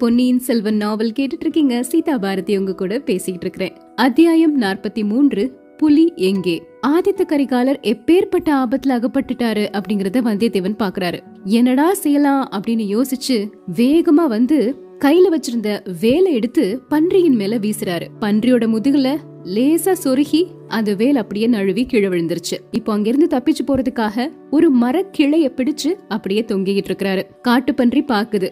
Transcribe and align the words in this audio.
பொன்னியின் 0.00 0.38
செல்வன் 0.38 0.76
நாவல் 0.76 1.12
கேட்டுட்டு 1.18 1.40
இருக்கீங்க 1.40 1.82
சீதா 1.82 2.18
பாரதி 2.18 2.56
உங்க 2.56 2.74
கூட 2.74 2.98
பேசிட்டு 2.98 3.40
இருக்கிறேன் 3.40 3.76
அத்தியாயம் 3.94 4.62
நாற்பத்தி 4.62 5.04
மூன்று 5.04 5.58
புலி 5.78 6.12
எங்கே? 6.16 6.62
ஆதித்த 6.86 7.20
கரிகாலர் 7.28 7.80
எப்பேற்பட்ட 7.80 8.48
ஆபத்துல 8.50 8.88
அகப்பட்டுட்டாரு 8.88 9.68
அப்படிங்கறத 9.70 10.20
வந்தியத்தேவன் 10.24 10.76
பாக்குறாரு. 10.78 11.18
என்னடா 11.44 11.94
செய்யலாம் 11.94 12.48
அப்படின்னு 12.50 13.00
யோசிச்சு 13.00 13.52
வேகமா 13.76 14.26
வந்து 14.26 14.76
கையில 14.98 15.26
வச்சிருந்த 15.30 15.98
வேலை 16.00 16.32
எடுத்து 16.32 16.82
பன்றியின் 16.88 17.36
மேல 17.36 17.58
வீசுறாரு. 17.58 18.06
பன்றியோட 18.20 18.66
முதுகுல 18.66 19.16
லேசா 19.44 19.94
சொருகி 20.04 20.46
அந்த 20.68 20.94
வேல் 20.94 21.16
அப்படியே 21.16 21.46
நழுவி 21.46 21.86
கீழே 21.86 22.06
விழுந்துருச்சு. 22.06 22.56
இப்போ 22.70 22.92
அங்கிருந்து 22.92 23.36
தப்பிச்சு 23.36 23.68
போறதுக்காக 23.68 24.30
ஒரு 24.50 24.76
மரக்கிளைய 24.76 25.52
பிடிச்சு 25.56 25.94
அப்படியே 26.08 26.44
தொங்கிக்கிட்டு 26.48 26.90
இருக்கிறாரு 26.90 27.22
காட்டு 27.42 27.74
பன்றி 27.74 28.04
பாக்குது. 28.08 28.50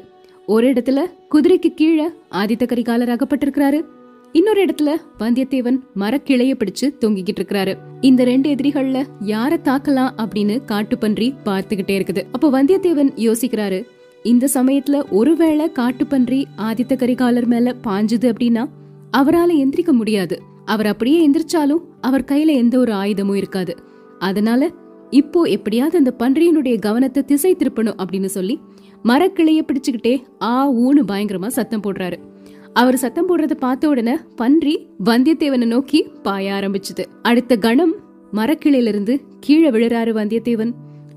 ஒரு 0.52 0.66
இடத்துல 0.72 1.00
குதிரைக்கு 1.30 1.70
கீழே 1.74 2.04
ஆதித்த 2.30 2.64
கரிகாலர் 2.66 3.10
அகப்பட்டிருக்கிறாரு. 3.14 3.80
இன்னொரு 4.32 4.64
இடத்துல 4.64 4.90
வந்தியத்தேவன் 5.18 5.78
மரக்கிளைய 5.96 6.52
பிடிச்சு 6.60 6.86
தொங்கிக்கிட்டு 7.00 7.40
இருக்கிறாரு. 7.40 7.74
இந்த 8.00 8.24
ரெண்டு 8.24 8.54
எதிரிகள்ல 8.54 9.02
யார 9.26 9.58
தாக்கலாம் 9.64 10.14
அப்படின்னு 10.22 10.56
காட்டுப்பன்றி 10.66 11.28
பார்த்துகிட்டே 11.44 11.96
இருக்குது. 11.98 12.22
அப்போ 12.32 12.48
வந்தியத்தேவன் 12.54 13.10
யோசிக்கிறாரு 13.16 13.80
இந்த 14.22 14.48
சமயத்துல 14.54 15.02
ஒருவேளை 15.10 15.70
காட்டுப்பன்றி 15.78 16.44
ஆதித்த 16.56 16.96
கரிகாலர் 16.96 17.46
மேல 17.46 17.74
பாஞ்சுது 17.84 18.30
அப்படின்னா 18.32 18.64
அவரால 19.16 19.50
எந்திரிக்க 19.64 19.92
முடியாது. 19.92 20.38
அவர் 20.64 20.86
அப்படியே 20.86 21.28
எந்திரிச்சாலும் 21.28 21.84
அவர் 22.00 22.28
கையில 22.32 22.46
எந்த 22.46 22.78
ஒரு 22.78 22.92
ஆயுதமும் 22.92 23.34
இருக்காது. 23.34 23.76
அதனால 24.18 24.70
இப்போ 25.10 25.42
எப்படியாவது 25.42 25.98
அந்த 25.98 26.14
பன்றியினுடைய 26.18 26.78
கவனத்தை 26.78 27.22
திசை 27.24 27.56
திருப்பணும் 27.58 28.00
அப்படின்னு 28.02 28.30
சொல்லி 28.38 28.60
மரக்கிளைய 29.04 29.60
பிடிச்சுக்கிட்டே 29.66 30.22
ஆ 30.42 30.70
ஊன்னு 30.72 31.02
பயங்கரமா 31.08 31.46
சத்தம் 31.46 31.82
போடுறாரு. 31.82 32.18
அவர் 32.72 32.96
சத்தம் 32.96 33.28
போடுறத 33.28 33.54
பார்த்த 33.54 33.88
உடனே 33.88 34.16
பன்றி 34.36 34.86
வந்தியத்தேவனை 35.04 35.66
நோக்கி 35.66 36.06
பாய 36.22 36.52
ஆரம்பிச்சுது. 36.52 37.04
அடுத்த 37.22 37.56
கணம் 37.56 37.94
மரக்கிளையிலிருந்து 38.32 39.20
கீழே 39.40 39.70
விழுறாரு 39.70 40.12
வந்தியத்தேவன். 40.20 40.72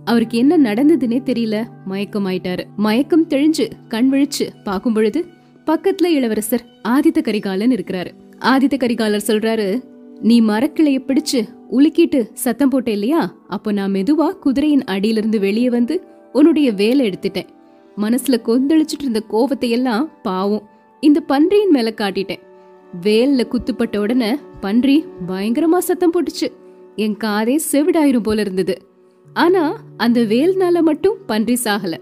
அவருக்கு 0.06 0.38
என்ன 0.38 0.58
நடந்ததுன்னே 0.58 1.20
தெரியல 1.30 1.66
மயக்கம் 1.86 2.28
ஆயிட்டாரு 2.28 2.64
மயக்கம் 2.78 3.28
தெளிஞ்சு 3.28 3.66
கண் 3.88 4.14
விழிச்சு 4.14 4.48
பார்க்கும் 4.64 4.94
பொழுது 4.94 5.26
பக்கத்துல 5.66 6.06
இளவரசர் 6.06 6.66
ஆதித்த 6.88 7.22
கரிகாலன் 7.22 7.72
இருக்கிறாரு. 7.72 8.12
ஆதித்த 8.40 8.78
கரிகாலர் 8.78 9.28
சொல்றாரு 9.28 9.84
நீ 10.22 10.42
மரக்கிளைய 10.42 11.00
பிடிச்சு 11.08 11.40
உலுக்கிட்டு 11.72 12.30
சத்தம் 12.34 12.70
போட்ட 12.70 12.92
இல்லையா? 12.92 13.36
அப்போ 13.48 13.72
நான் 13.72 13.92
மெதுவா 13.92 14.30
குதிரையின் 14.32 14.84
அடியிலிருந்து 14.84 15.40
வெளியே 15.40 15.70
வந்து 15.70 16.04
உன்னுடைய 16.34 16.72
வேலை 16.72 17.10
எடுத்துட்டேன். 17.10 17.50
மனசுல 18.02 18.38
கொந்தளிச்சிட்டு 18.46 19.00
இருந்த 19.00 19.24
கோவத்தை 19.30 19.70
எல்லாம் 19.70 20.10
பாவம். 20.24 20.70
இந்த 21.00 21.20
பன்றியின் 21.20 21.70
மேல 21.70 21.94
காட்டிட்டேன். 21.98 22.42
வேல்ல 23.02 23.44
குத்துப்பட்ட 23.48 23.98
உடனே 23.98 24.36
பன்றி 24.60 25.06
பயங்கரமா 25.28 25.78
சத்தம் 25.78 26.14
போட்டுச்சு. 26.14 26.48
என் 26.96 27.18
காதே 27.24 27.56
செவிடாயிரும் 27.72 28.24
போல 28.24 28.42
இருந்தது. 28.42 28.78
ஆனா 29.34 29.84
அந்த 29.98 30.22
வேல்னால 30.22 30.82
மட்டும் 30.82 31.18
பன்றி 31.26 31.58
சாகல. 31.64 31.94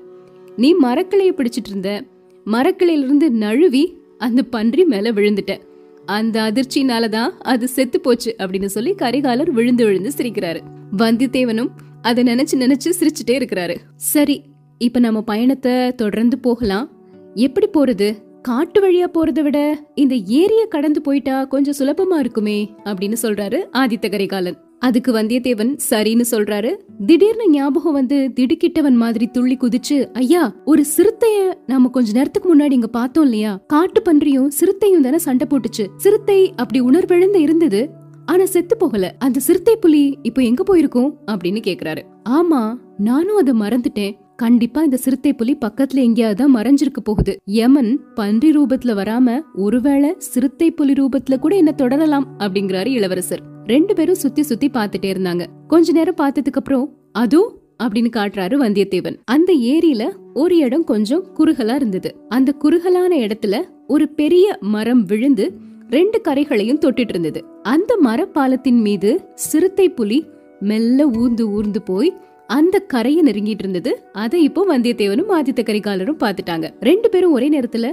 நீ 0.55 0.75
மரக்கிளைய 0.83 1.31
பிடிச்சிட்டு 1.31 1.69
இருந்த. 1.69 2.03
மரக்கிளையிலிருந்து 2.45 3.29
நழுவி 3.29 3.97
அந்த 4.17 4.43
பன்றி 4.43 4.83
மேல 4.83 5.11
விழுந்துட்ட. 5.11 5.59
அந்த 6.05 6.51
அதிர்ச்சினால 6.51 7.09
தான் 7.09 7.37
அது 7.37 7.67
செத்து 7.67 7.99
போச்சு 7.99 8.35
அப்படின்னு 8.37 8.65
சொல்லி 8.65 8.93
கரிகாலர் 8.93 9.49
விழுந்து 9.49 9.85
விழுந்து 9.85 10.11
சிரிக்கிறாரு. 10.17 10.59
வந்தியத்தேவனும் 10.97 11.69
அதை 12.01 12.23
நினைச்சு 12.23 12.55
நினைச்சு 12.55 12.89
சிரிச்சுட்டே 12.99 13.31
இருக்கிறாரு. 13.31 13.75
சரி 13.95 14.43
இப்ப 14.79 14.99
நம்ம 14.99 15.21
பயணத்தை 15.21 15.95
தொடர்ந்து 15.95 16.37
போகலாம். 16.39 16.89
எப்படி 17.33 17.67
போறது? 17.67 18.15
காட்டு 18.41 18.77
வழியா 18.81 19.07
போறதை 19.13 19.41
விட 19.41 19.83
இந்த 19.95 20.15
ஏரிய 20.15 20.67
கடந்து 20.67 21.01
போயிட்டா 21.01 21.45
கொஞ்சம் 21.45 21.77
சுலபமா 21.79 22.15
இருக்குமே 22.19 22.73
அப்படின்னு 22.83 23.15
சொல்றாரு 23.21 23.65
ஆதித்த 23.73 24.09
கரிகாலன். 24.11 24.57
அதுக்கு 24.79 25.13
வந்தியத்தேவன் 25.13 25.77
சரின்னு 25.89 26.23
சொல்றாரு. 26.31 26.75
திடீர்னு 27.05 27.49
ஞாபகம் 27.49 27.93
வந்து 27.93 28.31
திடுக்கிட்டவன் 28.39 28.95
மாதிரி 28.95 29.27
துள்ளி 29.27 29.57
குதிச்சு 29.57 30.13
ஐயா 30.13 30.55
ஒரு 30.65 30.85
சிறுத்தைய 30.97 31.53
நாம 31.65 31.87
கொஞ்ச 31.87 32.11
நேரத்துக்கு 32.11 32.57
முன்னாடி 32.57 32.71
இங்க 32.71 32.87
பார்த்தோம் 32.87 33.23
இல்லையா? 33.23 33.59
காட்டு 33.67 34.01
பன்றியும் 34.01 34.47
சிறுத்தையும் 34.47 35.01
தானே 35.01 35.17
சண்டை 35.17 35.47
போட்டுச்சு. 35.49 35.87
சிறுத்தை 35.97 36.53
அப்படி 36.55 36.81
உணர்வெழுந்து 36.81 37.41
இருந்தது. 37.41 37.89
ஆனா 38.25 38.45
செத்து 38.45 38.77
போகல. 38.77 39.15
அந்த 39.19 39.39
சிறுத்தை 39.39 39.75
புலி 39.75 40.17
இப்போ 40.21 40.41
எங்க 40.41 40.63
போயிருக்கும்? 40.63 41.15
அப்படின்னு 41.31 41.61
கேக்குறாரு. 41.67 42.01
ஆமா 42.29 42.75
நானும் 42.97 43.35
அதை 43.35 43.53
மறந்துட்டேன். 43.59 44.15
கண்டிப்பா 44.41 44.81
இந்த 44.81 44.97
சிறுத்தை 44.97 45.33
புலி 45.33 45.53
பக்கத்துல 45.65 46.01
எங்கேயாவது 46.03 46.43
மறைஞ்சிருக்க 46.53 46.99
போகுது. 47.03 47.33
யமன் 47.45 47.99
பன்றி 48.15 48.49
ரூபத்துல 48.57 48.91
வராம 48.99 49.41
ஒருவேளை 49.55 50.09
சிறுத்தை 50.17 50.71
புலி 50.71 50.93
ரூபத்துல 50.93 51.37
கூட 51.39 51.55
என்ன 51.55 51.71
தொடரலாம் 51.71 52.27
அப்படிங்கிறாரு 52.39 52.87
இளவரசர். 52.87 53.41
ரெண்டு 53.65 53.93
பேரும் 53.95 54.15
சுத்தி 54.15 54.41
சுத்தி 54.41 54.67
பாத்துட்டே 54.69 55.09
இருந்தாங்க. 55.13 55.45
கொஞ்ச 55.67 55.91
நேரம் 55.91 56.19
பார்த்ததுக்கு 56.21 56.59
அப்புறம் 56.61 56.85
அதோ 57.11 57.41
அப்படின்னு 57.83 58.11
காட்டுறாரு 58.15 58.55
வந்தியத்தேவன். 58.63 59.17
அந்த 59.25 59.53
ஏரியில 59.73 60.05
ஒரு 60.33 60.57
இடம் 60.57 60.83
கொஞ்சம் 60.83 61.25
குறுகலா 61.37 61.75
இருந்தது. 61.75 62.15
அந்த 62.29 62.51
குறுகலான 62.51 63.11
இடத்துல 63.17 63.57
ஒரு 63.87 64.07
பெரிய 64.09 64.57
மரம் 64.75 65.03
விழுந்து 65.03 65.45
ரெண்டு 65.89 66.21
கரைகளையும் 66.27 66.81
தொட்டிட்டு 66.85 67.13
இருந்தது. 67.15 67.41
அந்த 67.63 67.91
மரப்பாலத்தின் 68.03 68.81
மீது 68.87 69.11
சிறுத்தை 69.35 69.89
புலி 69.89 70.19
மெல்ல 70.61 71.07
ஊர்ந்து 71.19 71.43
ஊர்ந்து 71.51 71.81
போய் 71.81 72.09
அந்த 72.49 72.79
கரையை 72.79 73.21
நெருங்கிட்டு 73.23 73.63
இருந்தது. 73.65 73.91
அதை 74.11 74.43
இப்போ 74.43 74.61
வந்தியத்தேவனும் 74.69 75.33
ஆதித்த 75.37 75.61
கரிகாலரும் 75.63 76.21
பார்த்துட்டாங்க. 76.23 76.67
ரெண்டு 76.79 77.09
பேரும் 77.09 77.31
ஒரே 77.31 77.47
நேரத்துல 77.49 77.91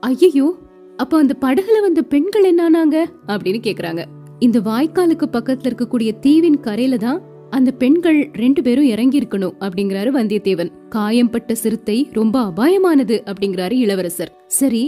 ஐயோ 0.00 0.48
அப்ப 0.96 1.18
அந்த 1.18 1.34
படகுல 1.40 1.80
வந்த 1.80 2.02
பெண்கள் 2.02 2.48
என்னானாங்க? 2.50 2.96
அப்படின்னு 3.26 3.60
கேக்குறாங்க. 3.68 4.04
இந்த 4.38 4.58
வாய்க்காலுக்கு 4.60 5.26
பக்கத்துல 5.32 5.70
இருக்கக்கூடிய 5.70 6.10
தீவின் 6.18 6.60
கரையில 6.60 6.96
தான் 6.96 7.22
அந்த 7.50 7.70
பெண்கள் 7.70 8.30
ரெண்டு 8.32 8.62
பேரும் 8.62 8.84
இறங்கி 8.84 9.18
இருக்கணும் 9.18 9.56
அப்படிங்கிறாரு 9.60 10.10
வந்தியத்தேவன். 10.18 10.70
காயம்பட்ட 10.88 11.54
சிறுத்தை 11.54 12.08
ரொம்ப 12.12 12.36
அபாயமானது 12.42 13.16
அப்படிங்கிறாரு 13.24 13.72
இளவரசர். 13.72 14.32
சரி 14.46 14.84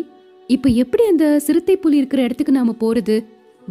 இப்ப 0.47 0.69
எப்படி 0.69 1.04
அந்த 1.04 1.38
சிறுத்தை 1.38 1.77
புலி 1.77 1.97
இருக்கிற 1.97 2.22
இடத்துக்கு 2.22 2.53
நாம 2.53 2.75
போறது? 2.81 3.16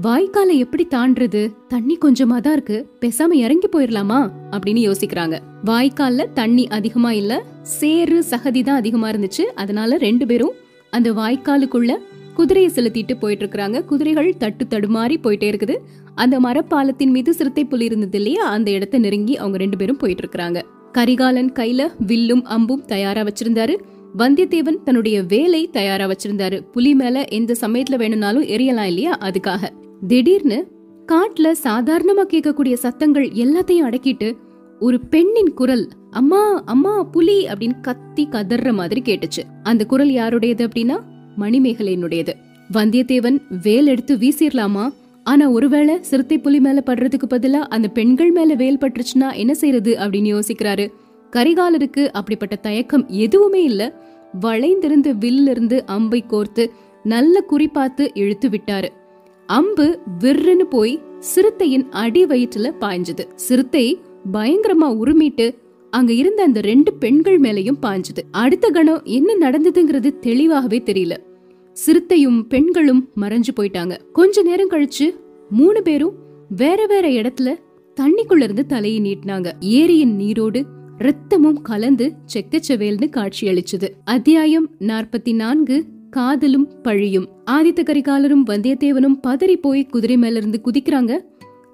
வாய்க்கால 0.04 0.58
எப்படி 0.58 0.88
தாண்டறது? 0.90 1.56
தண்ணி 1.68 1.98
கொஞ்சமா 2.02 2.38
தான் 2.38 2.54
இருக்கு. 2.54 2.90
பேசாம 3.02 3.34
இறங்கி 3.34 3.68
போயிடலாமா 3.68 4.32
அப்படின்னு 4.52 4.92
யோசிக்கிறாங்க. 4.92 5.40
வாய்க்கால்ல 5.66 6.34
தண்ணி 6.34 6.68
அதிகமா 6.68 7.12
இல்ல 7.12 7.44
சேறு 7.62 8.24
சகதி 8.30 8.64
தான் 8.64 8.76
அதிகமா 8.76 9.10
இருந்துச்சு. 9.10 9.42
அதனால 9.42 9.98
ரெண்டு 9.98 10.26
பேரும் 10.26 10.52
அந்த 10.90 11.12
வாய்க்காலுக்குள்ள 11.12 11.98
குதிரையை 12.34 12.72
செலுத்திட்டு 12.76 13.14
போயிட்டு 13.20 13.46
இருக்காங்க 13.46 13.84
குதிரைகள் 13.84 14.38
தட்டு 14.38 14.66
தடுமாறி 14.66 15.18
போயிட்டே 15.24 15.50
இருக்குது. 15.52 15.78
அந்த 16.16 16.40
மரப்பாலத்தின் 16.40 17.10
மீது 17.10 17.34
சிறுத்தை 17.34 17.66
புலி 17.66 17.86
இருந்தது 17.86 18.18
இல்லையா? 18.18 18.44
அந்த 18.44 18.72
இடத்தை 18.72 19.00
நெருங்கி 19.00 19.38
அவங்க 19.38 19.58
ரெண்டு 19.58 19.78
பேரும் 19.78 19.98
போயிட்டு 19.98 20.24
இருக்கிறாங்க 20.24 20.62
கரிகாலன் 20.92 21.52
கையில 21.52 21.88
வில்லும் 21.98 22.46
அம்பும் 22.46 22.86
தயாரா 22.86 23.22
வச்சிருந்தாரு. 23.22 23.76
வந்தியத்தேவன் 24.18 24.84
தன்னுடைய 24.84 25.24
வேலை 25.24 25.70
தயாரா 25.72 26.06
வச்சிருந்தாரு. 26.06 26.62
புலி 26.72 26.94
மேல 26.94 27.24
எந்த 27.24 27.56
சமயத்துல 27.62 27.96
வேணும்னாலும் 27.96 28.44
எரியலாம் 28.44 28.84
இல்லையா? 28.84 29.18
அதுக்காக. 29.18 29.70
திடீர்னு 30.08 30.68
காட்டுல 31.08 31.52
சாதாரணமா 31.64 32.24
கேட்கக்கூடிய 32.30 32.74
சத்தங்கள் 32.74 33.28
எல்லாத்தையும் 33.28 33.94
அடக்கிட்டு 33.94 34.36
ஒரு 34.80 35.00
பெண்ணின் 35.00 35.54
குரல் 35.54 35.90
அம்மா 36.12 36.64
அம்மா 36.66 37.04
புலி 37.04 37.48
அப்படின்னு 37.48 37.82
கத்தி 37.82 38.28
கதற 38.28 38.74
மாதிரி 38.74 39.02
கேட்டுச்சு. 39.02 39.44
அந்த 39.64 39.86
குரல் 39.86 40.12
யாருடையது 40.12 40.68
அப்படின்னா 40.68 41.00
மணிமேகலையினுடையது. 41.38 42.34
வந்தியத்தேவன் 42.74 43.42
வேல் 43.64 43.88
எடுத்து 43.88 44.16
வீசிடலாமா 44.16 44.94
ஆனா 45.24 45.50
ஒருவேளை 45.50 46.04
சிறுத்தை 46.04 46.40
புலி 46.40 46.60
மேல 46.60 46.84
படுறதுக்கு 46.86 47.26
பதிலா 47.30 47.60
அந்த 47.70 47.88
பெண்கள் 47.88 48.32
மேல 48.32 48.54
வேல் 48.54 48.78
பட்டுருச்சுன்னா 48.78 49.36
என்ன 49.36 49.54
செய்யறது 49.54 49.98
அப்படின்னு 50.00 50.40
யோசிக்கிறாரு. 50.40 50.92
கரிகாலருக்கு 51.32 52.08
அப்படிப்பட்ட 52.08 52.56
தயக்கம் 52.56 53.08
எதுவுமே 53.08 53.64
இல்ல. 53.64 53.94
வளைந்திருந்த 54.40 55.14
வில்லிருந்து 55.14 55.86
அம்பை 55.86 56.24
கோர்த்து 56.30 56.68
நல்ல 57.04 57.42
குறி 57.42 57.68
பார்த்து 57.68 58.12
இழுத்து 58.14 58.50
விட்டாரு. 58.50 58.90
அம்பு 59.48 60.00
விர்ருன்னு 60.20 60.64
போய் 60.64 61.02
சிறுத்தையின் 61.20 61.90
அடி 61.90 62.26
வயிற்றுல 62.26 62.72
பாய்ஞ்சது. 62.80 63.34
சிறுத்தை 63.36 64.00
பயங்கரமா 64.34 64.86
உருமிட்டு 64.86 65.56
அங்க 65.90 66.14
இருந்த 66.14 66.44
அந்த 66.44 66.62
ரெண்டு 66.62 66.94
பெண்கள் 66.94 67.40
மேலையும் 67.40 67.78
பாய்ஞ்சது. 67.82 68.22
அடுத்த 68.32 68.70
கணம் 68.70 69.02
என்ன 69.04 69.50
நடந்ததுங்கிறது 69.50 70.20
தெளிவாகவே 70.20 70.82
தெரியல. 70.86 71.18
சிறுத்தையும் 71.74 72.48
பெண்களும் 72.48 73.10
மறைஞ்சு 73.16 73.54
போயிட்டாங்க. 73.60 74.12
கொஞ்ச 74.12 74.42
நேரம் 74.42 74.70
கழிச்சு 74.70 75.16
மூணு 75.50 75.82
பேரும் 75.82 76.14
வேற 76.50 76.86
வேற 76.86 77.08
இடத்துல 77.08 77.56
தண்ணிக்குள்ள 78.02 78.44
இருந்து 78.44 78.66
தலையை 78.66 79.00
நீட்டினாங்க. 79.02 79.52
ஏரியின் 79.60 80.16
நீரோடு 80.16 80.66
ரத்தமும் 80.98 81.62
கலந்து 81.62 82.14
செக்கச்சவேல்னு 82.34 83.10
காட்சி 83.10 83.48
அளிச்சது 83.48 83.90
அத்தியாயம் 84.04 84.70
நாற்பத்தி 84.80 85.36
நான்கு 85.36 85.86
காதலும் 86.16 86.68
பழியும். 86.82 87.28
ஆதித்த 87.52 87.82
கரிகாலரும் 87.84 88.46
வந்தியத்தேவனும் 88.50 89.20
பதறி 89.28 89.56
போய் 89.56 89.86
குதிரை 89.86 90.18
மேல 90.18 90.38
இருந்து 90.38 90.60
குதிக்கிறாங்க. 90.66 91.18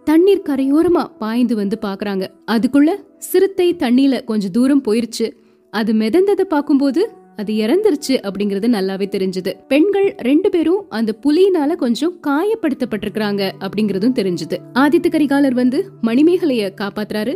தண்ணீர் 0.03 0.45
கரையோரமா 0.49 1.03
பாய்ந்து 1.17 1.55
வந்து 1.55 1.77
பாக்குறாங்க 1.81 2.27
அதுக்குள்ள 2.51 2.89
சிறுத்தை 3.17 3.75
தண்ணியில 3.75 4.23
கொஞ்ச 4.23 4.49
தூரம் 4.49 4.83
போயிருச்சு. 4.83 5.27
அது 5.69 5.93
மிதந்ததை 5.93 6.41
பார்க்கும்போது 6.41 7.11
அது 7.35 7.53
இறந்துருச்சு 7.53 8.15
அப்படிங்கறது 8.27 8.67
நல்லாவே 8.77 9.07
தெரிஞ்சது. 9.15 9.53
பெண்கள் 9.67 10.15
ரெண்டு 10.17 10.49
பேரும் 10.49 10.85
அந்த 10.89 11.15
புலியினால 11.23 11.75
கொஞ்சம் 11.75 12.17
காயப்படுத்தப்பட்டிருக்கிறாங்க 12.27 13.51
அப்படிங்கறதும் 13.59 14.17
தெரிஞ்சது. 14.19 14.57
ஆதித்த 14.73 15.09
கரிகாலர் 15.09 15.53
வந்து 15.53 15.79
மணிமேகலைய 16.01 16.71
காப்பாத்துறாரு. 16.81 17.35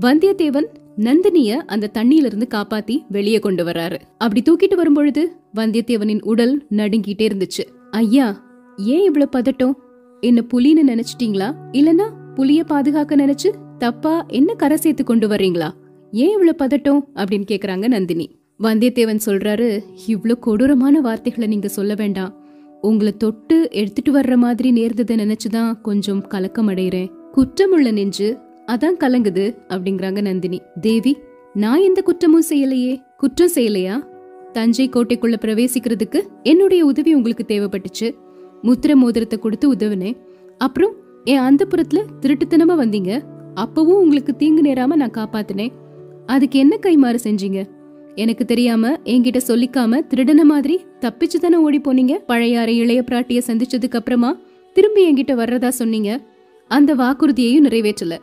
வந்தியத்தேவன் 0.00 0.66
நந்தினிய 0.96 1.50
அந்த 1.50 1.90
தண்ணியில 1.94 2.24
இருந்து 2.24 2.46
காப்பாத்தி 2.50 3.04
வெளியே 3.08 3.38
கொண்டு 3.38 3.64
வர்றாரு. 3.64 3.98
அப்படி 4.18 4.42
தூக்கிட்டு 4.42 4.74
வரும்பொழுது 4.74 5.36
வந்தியத்தேவனின் 5.54 6.24
உடல் 6.24 6.66
நடுங்கிட்டே 6.70 7.26
இருந்துச்சு. 7.26 7.64
ஐயா 7.90 8.42
ஏன் 8.76 9.04
இவ்வளவு 9.04 9.38
பதட்டம்? 9.38 9.72
என்ன 10.20 10.44
புலின்னு 10.54 10.82
நினைச்சிட்டீங்களா? 10.86 11.54
இல்லனா 11.72 12.02
புலிய 12.34 12.64
பாதுகாக்க 12.64 13.16
நினைச்சு 13.16 13.54
தப்பா 13.78 14.24
என்ன 14.28 14.54
கரை 14.54 14.76
சேர்த்து 14.76 15.04
கொண்டு 15.04 15.28
வர்றீங்களா? 15.28 15.70
ஏன் 16.10 16.30
இவ்வளவு 16.30 16.64
பதட்டம்? 16.64 17.00
அப்படின்னு 17.14 17.46
கேக்குறாங்க 17.50 17.88
நந்தினி. 17.88 18.38
வந்தியத்தேவன் 18.62 19.20
சொல்றாரு 19.26 19.82
இவ்ளோ 20.06 20.38
கொடூரமான 20.38 21.00
வார்த்தைகளை 21.00 21.48
நீங்க 21.48 21.68
சொல்ல 21.68 21.94
வேண்டாம். 21.94 22.44
உங்களை 22.80 23.16
தொட்டு 23.16 23.68
எடுத்துட்டு 23.70 24.20
வர்ற 24.20 24.36
மாதிரி 24.36 24.70
நேர்ந்ததை 24.72 25.14
நினைச்சுதான் 25.16 25.80
கொஞ்சம் 25.80 26.26
கலக்கம் 26.26 26.68
அடைகிறேன் 26.68 27.10
குற்றமுள்ள 27.34 27.92
நெஞ்சு 27.92 28.38
அதான் 28.66 29.00
கலங்குது 29.00 29.56
அப்படிங்கறாங்க 29.68 30.20
நந்தினி. 30.20 30.62
தேவி 30.80 31.16
நான் 31.54 31.80
எந்த 31.80 32.02
குற்றமும் 32.02 32.42
செய்யலையே. 32.48 33.00
குற்றம் 33.16 33.50
செய்யலையா? 33.54 34.04
தஞ்சை 34.52 34.88
கோட்டைக்குள்ள 34.88 35.36
பிரவேசிக்கிறதுக்கு 35.40 36.20
என்னுடைய 36.42 36.84
உதவி 36.84 37.14
உங்களுக்கு 37.14 37.44
தேவைப்பட்டுச்சு. 37.48 38.14
முத்திர 38.62 38.94
மோதிரத்தை 38.94 39.38
கொடுத்து 39.38 39.72
உதவினேன். 39.72 40.16
அப்புறம் 40.58 40.92
என் 41.24 41.38
அந்த 41.38 41.66
புறத்துல 41.70 42.00
திருட்டுத்தனமா 42.20 42.76
வந்தீங்க. 42.82 43.22
அப்பவும் 43.54 44.00
உங்களுக்கு 44.02 44.36
தீங்கு 44.36 44.62
நேராம 44.62 44.96
நான் 44.96 45.10
காப்பாத்தினேன். 45.10 45.72
அதுக்கு 46.26 46.58
என்ன 46.58 46.76
கைமாறு 46.82 47.18
செஞ்சீங்க? 47.24 47.64
எனக்கு 48.14 48.44
தெரியாம 48.44 48.92
என்கிட்ட 49.04 49.40
சொல்லிக்காம 49.46 50.00
திருடன 50.10 50.42
மாதிரி 50.42 50.84
தப்பிச்சு 51.00 51.38
தானே 51.40 51.56
ஓடி 51.56 51.80
போனீங்க? 51.80 52.12
பழையாறை 52.12 52.76
இளைய 52.76 53.04
பிராட்டிய 53.10 53.40
சந்திச்சதுக்கு 53.46 53.96
அப்புறமா 53.96 54.38
திரும்பி 54.72 55.12
என்கிட்ட 55.12 55.36
வர்றதா 55.36 55.68
சொன்னீங்க. 55.68 56.20
அந்த 56.68 56.94
வாக்குறுதியையும் 56.94 57.64
நிறைவேற்றல. 57.64 58.18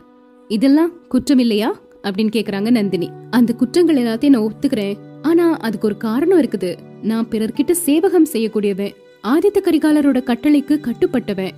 இதெல்லாம் 0.48 1.08
குற்றம் 1.08 1.40
இல்லையா 1.40 1.80
அப்படின்னு 2.04 2.30
கேக்குறாங்க 2.36 2.72
நந்தினி. 2.72 3.10
அந்த 3.30 3.54
குற்றங்கள் 3.54 3.96
எல்லாத்தையும் 3.96 4.30
நான் 4.30 4.42
ஒத்துக்கிறேன். 4.42 4.98
ஆனா 5.22 5.58
அதுக்கு 5.58 5.88
ஒரு 5.88 5.98
காரணம் 5.98 6.42
இருக்குது. 6.42 6.78
நான் 7.02 7.28
பிறர்கிட்ட 7.28 7.72
சேவகம் 7.72 8.26
செய்யக்கூடியவன் 8.34 8.92
ஆதித்த 9.28 9.58
கரிகாலரோட 9.62 10.24
கட்டளைக்கு 10.24 10.80
கட்டுப்பட்டவன். 10.82 11.50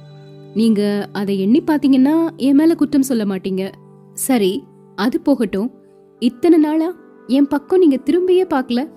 நீங்க 0.54 1.10
அதை 1.12 1.40
எண்ணி 1.40 1.62
பாத்தீங்கன்னா 1.62 2.36
என் 2.38 2.56
மேல 2.56 2.76
குற்றம் 2.76 3.04
சொல்ல 3.04 3.26
மாட்டீங்க. 3.26 3.72
சரி 4.14 4.64
அது 4.96 5.22
போகட்டும். 5.22 5.72
இத்தனை 6.20 6.60
நாளா 6.60 6.96
என் 7.28 7.48
பக்கம் 7.48 7.80
நீங்க 7.80 7.96
திரும்பியே 7.96 8.46
பார்க்கல? 8.54 8.90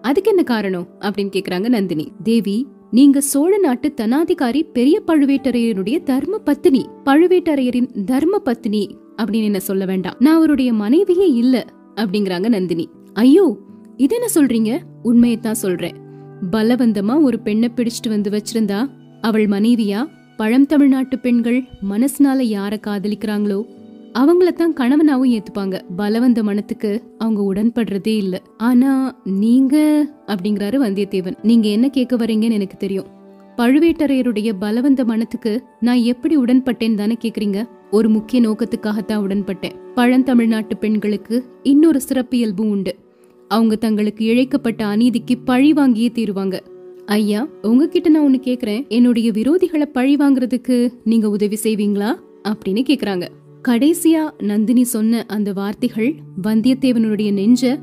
அதுக்கு 0.00 0.30
என்ன 0.30 0.42
காரணம்? 0.42 0.86
அப்படின்னு 1.00 1.30
கேக்குறாங்க 1.36 1.68
நந்தினி. 1.68 2.12
தேவி 2.22 2.66
நீங்க 2.90 3.20
சோழ 3.20 3.58
நாட்டு 3.58 3.92
தனாதிகாரி 3.96 4.62
பெரிய 4.72 5.02
பழுவேட்டரையருடைய 5.06 6.02
தர்ம 6.02 6.38
பத்தினி 6.38 6.88
பழுவேட்டரையரின் 7.04 8.04
தர்ம 8.04 8.38
பத்தினி. 8.38 8.96
அப்படின்னு 9.16 9.44
என்ன 9.44 9.60
சொல்ல 9.60 9.84
வேண்டாம். 9.84 10.14
நான் 10.18 10.36
அவருடைய 10.36 10.72
மனைவியே 10.72 11.32
இல்ல 11.32 11.64
அப்படிங்கறாங்க 11.96 12.48
நந்தினி. 12.48 12.88
ஐயோ 13.12 13.58
இது 13.96 14.16
என்ன 14.16 14.28
சொல்றீங்க? 14.34 14.78
உண்மையத்தான் 15.04 15.60
சொல்றேன். 15.64 15.96
பலவந்தமா 16.52 17.22
ஒரு 17.22 17.38
பெண்ணை 17.40 17.70
பிடிச்சிட்டு 17.76 18.08
வந்து 18.08 18.30
வச்சிருந்தா 18.30 18.90
அவள் 19.20 19.46
மனைவியா? 19.46 20.08
பழம் 20.36 20.66
தமிழ்நாட்டு 20.66 21.18
பெண்கள் 21.18 21.62
மனசுனால 21.90 22.40
யார 22.40 22.76
காதலிக்கிறாங்களோ? 22.86 23.62
அவங்களத்தான் 24.14 24.74
கணவனாவும் 24.74 25.38
ஏத்துப்பாங்க. 25.38 25.82
பலவந்த 25.96 26.42
மனத்துக்கு 26.42 27.02
அவங்க 27.18 27.54
உடன்படுறதே 27.54 28.16
இல்ல. 28.16 28.42
ஆனா 28.56 29.20
நீங்க 29.24 30.06
அப்படிங்கறாரு 30.26 30.78
வந்தியத்தேவன். 30.82 31.36
நீங்க 31.42 31.68
என்ன 31.68 31.88
கேட்க 31.88 32.16
வரீங்கன்னு 32.16 32.52
எனக்கு 32.52 32.76
தெரியும். 32.76 33.06
பழுவேட்டரையருடைய 33.56 34.52
பலவந்த 34.60 35.04
மனத்துக்கு 35.04 35.62
நான் 35.80 35.96
எப்படி 35.96 36.36
உடன்பட்டேன்னு 36.36 36.94
தானே 36.94 37.16
கேக்குறீங்க? 37.20 37.68
ஒரு 37.94 38.08
முக்கிய 38.08 38.48
நோக்கத்துக்காகத்தான் 38.48 39.22
உடன்பட்டேன். 39.22 39.72
பழந்தமிழ்நாட்டு 39.94 40.74
பெண்களுக்கு 40.80 41.44
இன்னொரு 41.62 42.00
சிறப்பியல்பும் 42.08 42.68
உண்டு. 42.68 42.94
அவங்க 43.48 43.76
தங்களுக்கு 43.76 44.24
இழைக்கப்பட்ட 44.24 44.82
அநீதிக்கு 44.82 45.34
பழி 45.44 45.72
வாங்கியே 45.72 46.08
தீருவாங்க. 46.12 46.60
ஐயா 47.06 47.48
உங்ககிட்ட 47.62 48.08
நான் 48.08 48.22
ஒண்ணு 48.22 48.42
கேக்குறேன். 48.42 48.88
என்னுடைய 48.88 49.30
விரோதிகளை 49.30 49.84
பழி 49.84 50.16
வாங்குறதுக்கு 50.16 50.92
நீங்க 51.04 51.30
உதவி 51.30 51.58
செய்வீங்களா? 51.62 52.16
அப்படின்னு 52.48 52.84
கேக்குறாங்க. 52.84 53.28
கடைசியா 53.68 54.42
நந்தினி 54.42 54.84
சொன்ன 54.84 55.24
அந்த 55.28 55.52
வார்த்தைகள் 55.52 56.14
வந்தியத்தேவனுடைய 56.42 57.32
நெஞ்ச 57.32 57.78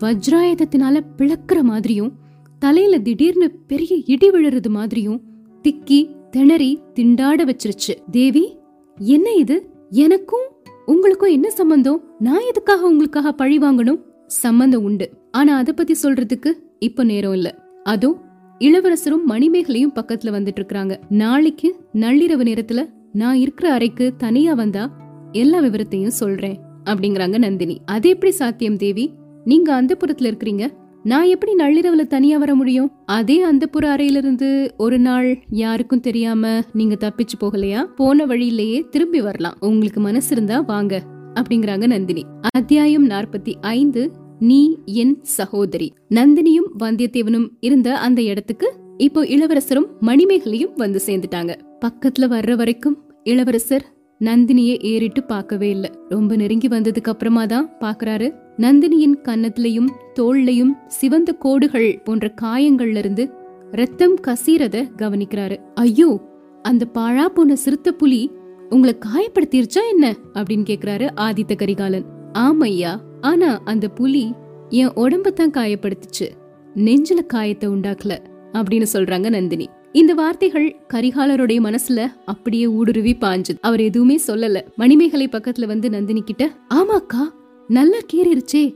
வஜ்ராயுதத்தினால 0.00 1.00
பிளக்குற 1.16 1.62
மாதிரியும் 1.62 2.12
தலையில 2.58 2.98
திடீர்னு 2.98 3.50
பெரிய 3.66 4.02
இடி 4.04 4.30
விழுறது 4.30 4.68
மாதிரியும் 4.68 5.20
திக்கி 5.62 6.08
திணறி 6.30 6.78
திண்டாட 6.94 7.44
வச்சிருச்சு. 7.44 8.10
தேவி 8.10 8.58
என்ன 9.02 9.32
இது? 9.32 9.70
எனக்கும் 9.90 10.48
உங்களுக்கும் 10.86 11.30
என்ன 11.30 11.50
சம்பந்தம்? 11.50 12.04
நான் 12.18 12.46
எதுக்காக 12.48 12.86
உங்களுக்காக 12.86 13.32
பழி 13.32 13.58
வாங்கணும்? 13.58 14.00
சம்பந்தம் 14.26 14.82
உண்டு. 14.82 15.10
ஆனா 15.30 15.56
அத 15.56 15.72
பத்தி 15.72 15.94
சொல்றதுக்கு 16.02 16.52
இப்ப 16.78 17.04
நேரம் 17.04 17.32
இல்ல. 17.32 17.54
அதோ 17.82 18.16
இளவரசரும் 18.58 19.28
மணிமேகலையும் 19.28 19.94
பக்கத்துல 19.94 20.36
வந்துட்டு 20.36 20.56
இருக்காங்க 20.56 21.00
நாளைக்கு 21.08 21.76
நள்ளிரவு 21.92 22.42
நேரத்துல 22.42 22.88
நான் 23.12 23.34
இருக்கிற 23.34 23.72
அறைக்கு 23.72 24.16
தனியா 24.16 24.54
வந்தா 24.54 24.96
எல்லா 25.32 25.60
விவரத்தையும் 25.60 26.06
சொல்றேன் 26.06 26.58
அப்படிங்கறாங்க 26.84 27.38
நந்தினி. 27.38 27.80
அது 27.84 28.08
எப்படி 28.08 28.32
சாத்தியம் 28.32 28.76
தேவி? 28.76 29.12
நீங்க 29.44 29.74
அந்த 29.74 29.96
புறத்துல 30.00 30.34
இருக்கிறீங்க? 30.34 30.68
நான் 31.02 31.26
எப்படி 31.26 31.54
நள்ளிரவுல 31.54 32.06
தனியா 32.06 32.38
வர 32.38 32.54
முடியும்? 32.54 32.92
அதே 33.06 33.40
அந்த 33.40 33.66
புற 33.66 33.96
அறையில 33.96 34.16
இருந்து 34.16 34.74
ஒரு 34.76 34.98
நாள் 34.98 35.42
யாருக்கும் 35.50 36.00
தெரியாம 36.00 36.60
நீங்க 36.72 36.96
தப்பிச்சு 37.00 37.42
போகலையா? 37.42 37.84
போன 37.84 38.26
வழியிலேயே 38.26 38.86
திரும்பி 38.90 39.20
வரலாம். 39.20 39.56
உங்களுக்கு 39.60 40.00
மனசு 40.00 40.32
இருந்தா 40.32 40.60
வாங்க 40.60 41.02
அப்படிங்கறாங்க 41.34 41.86
நந்தினி. 41.86 42.24
அத்தியாயம் 42.50 43.08
நாற்பத்தி 43.08 43.54
ஐந்து 43.60 44.10
நீ 44.38 44.78
என் 44.84 45.18
சகோதரி. 45.22 45.92
நந்தினியும் 46.08 46.68
வந்தியத்தேவனும் 46.78 47.48
இருந்த 47.60 47.98
அந்த 47.98 48.22
இடத்துக்கு 48.22 48.74
இப்போ 48.96 49.26
இளவரசரும் 49.26 49.86
மணிமேகலையும் 50.00 50.74
வந்து 50.76 51.00
சேர்ந்துட்டாங்க. 51.06 51.56
பக்கத்துல 51.80 52.22
வர்ற 52.22 52.54
வரைக்கும் 52.54 53.02
இளவரசர் 53.24 53.84
நந்தினியை 54.20 54.76
ஏறிட்டு 54.82 55.24
பார்க்கவே 55.24 55.70
இல்ல. 55.70 55.90
ரொம்ப 56.08 56.36
நெருங்கி 56.36 56.68
வந்ததுக்கு 56.68 57.10
அப்புறமா 57.12 57.46
தான் 57.46 57.76
பாக்குறாரு 57.80 58.34
நந்தினியின் 58.56 59.14
கன்னத்திலையும் 59.22 59.88
தோள்லையும் 60.14 60.72
சிவந்த 60.86 61.32
கோடுகள் 61.32 62.00
போன்ற 62.04 62.34
காயங்கள்ல 62.42 62.96
இருந்து 62.96 63.32
ரத்தம் 63.70 64.16
கசீரத 64.26 64.76
கவனிக்கிறாரு. 64.96 65.56
ஐயோ 65.74 66.20
அந்த 66.62 66.86
பாழா 66.94 67.24
போன 67.24 67.56
சிறுத்த 67.56 67.92
புலி 67.92 68.30
உங்களை 68.68 68.98
காயப்படுத்திருச்சா 69.06 69.82
என்ன? 69.90 70.16
அப்படின்னு 70.34 70.66
கேக்குறாரு 70.70 71.06
ஆதித்த 71.16 71.56
கரிகாலன். 71.56 72.04
ஆமையா 72.32 72.92
ஆனா 73.20 73.60
அந்த 73.64 73.88
புலி 73.88 74.32
என் 74.68 74.92
உடம்ப 74.96 75.32
தான் 75.32 75.50
காயப்படுத்துச்சு. 75.50 76.28
நெஞ்சில 76.74 77.26
காயத்தை 77.26 77.70
உண்டாக்கல 77.70 78.16
அப்படின்னு 78.52 78.86
சொல்றாங்க 78.92 79.28
நந்தினி. 79.28 79.68
இந்த 79.92 80.14
வார்த்தைகள் 80.14 80.76
கரிகாலருடைய 80.88 81.58
மனசுல 81.60 82.12
அப்படியே 82.24 82.66
ஊடுருவி 82.66 83.16
பாஞ்சது. 83.20 83.58
அவர் 83.60 83.80
எதுவுமே 83.80 84.20
சொல்லல. 84.26 84.60
மணிமேகலை 84.76 85.28
பக்கத்துல 85.32 85.66
வந்து 85.66 85.90
நந்தினி 85.90 86.22
கிட்ட 86.22 86.50
ஆமாக்கா 86.74 87.22
நல்லா 87.68 87.96
கீறிருச்சே. 88.12 88.74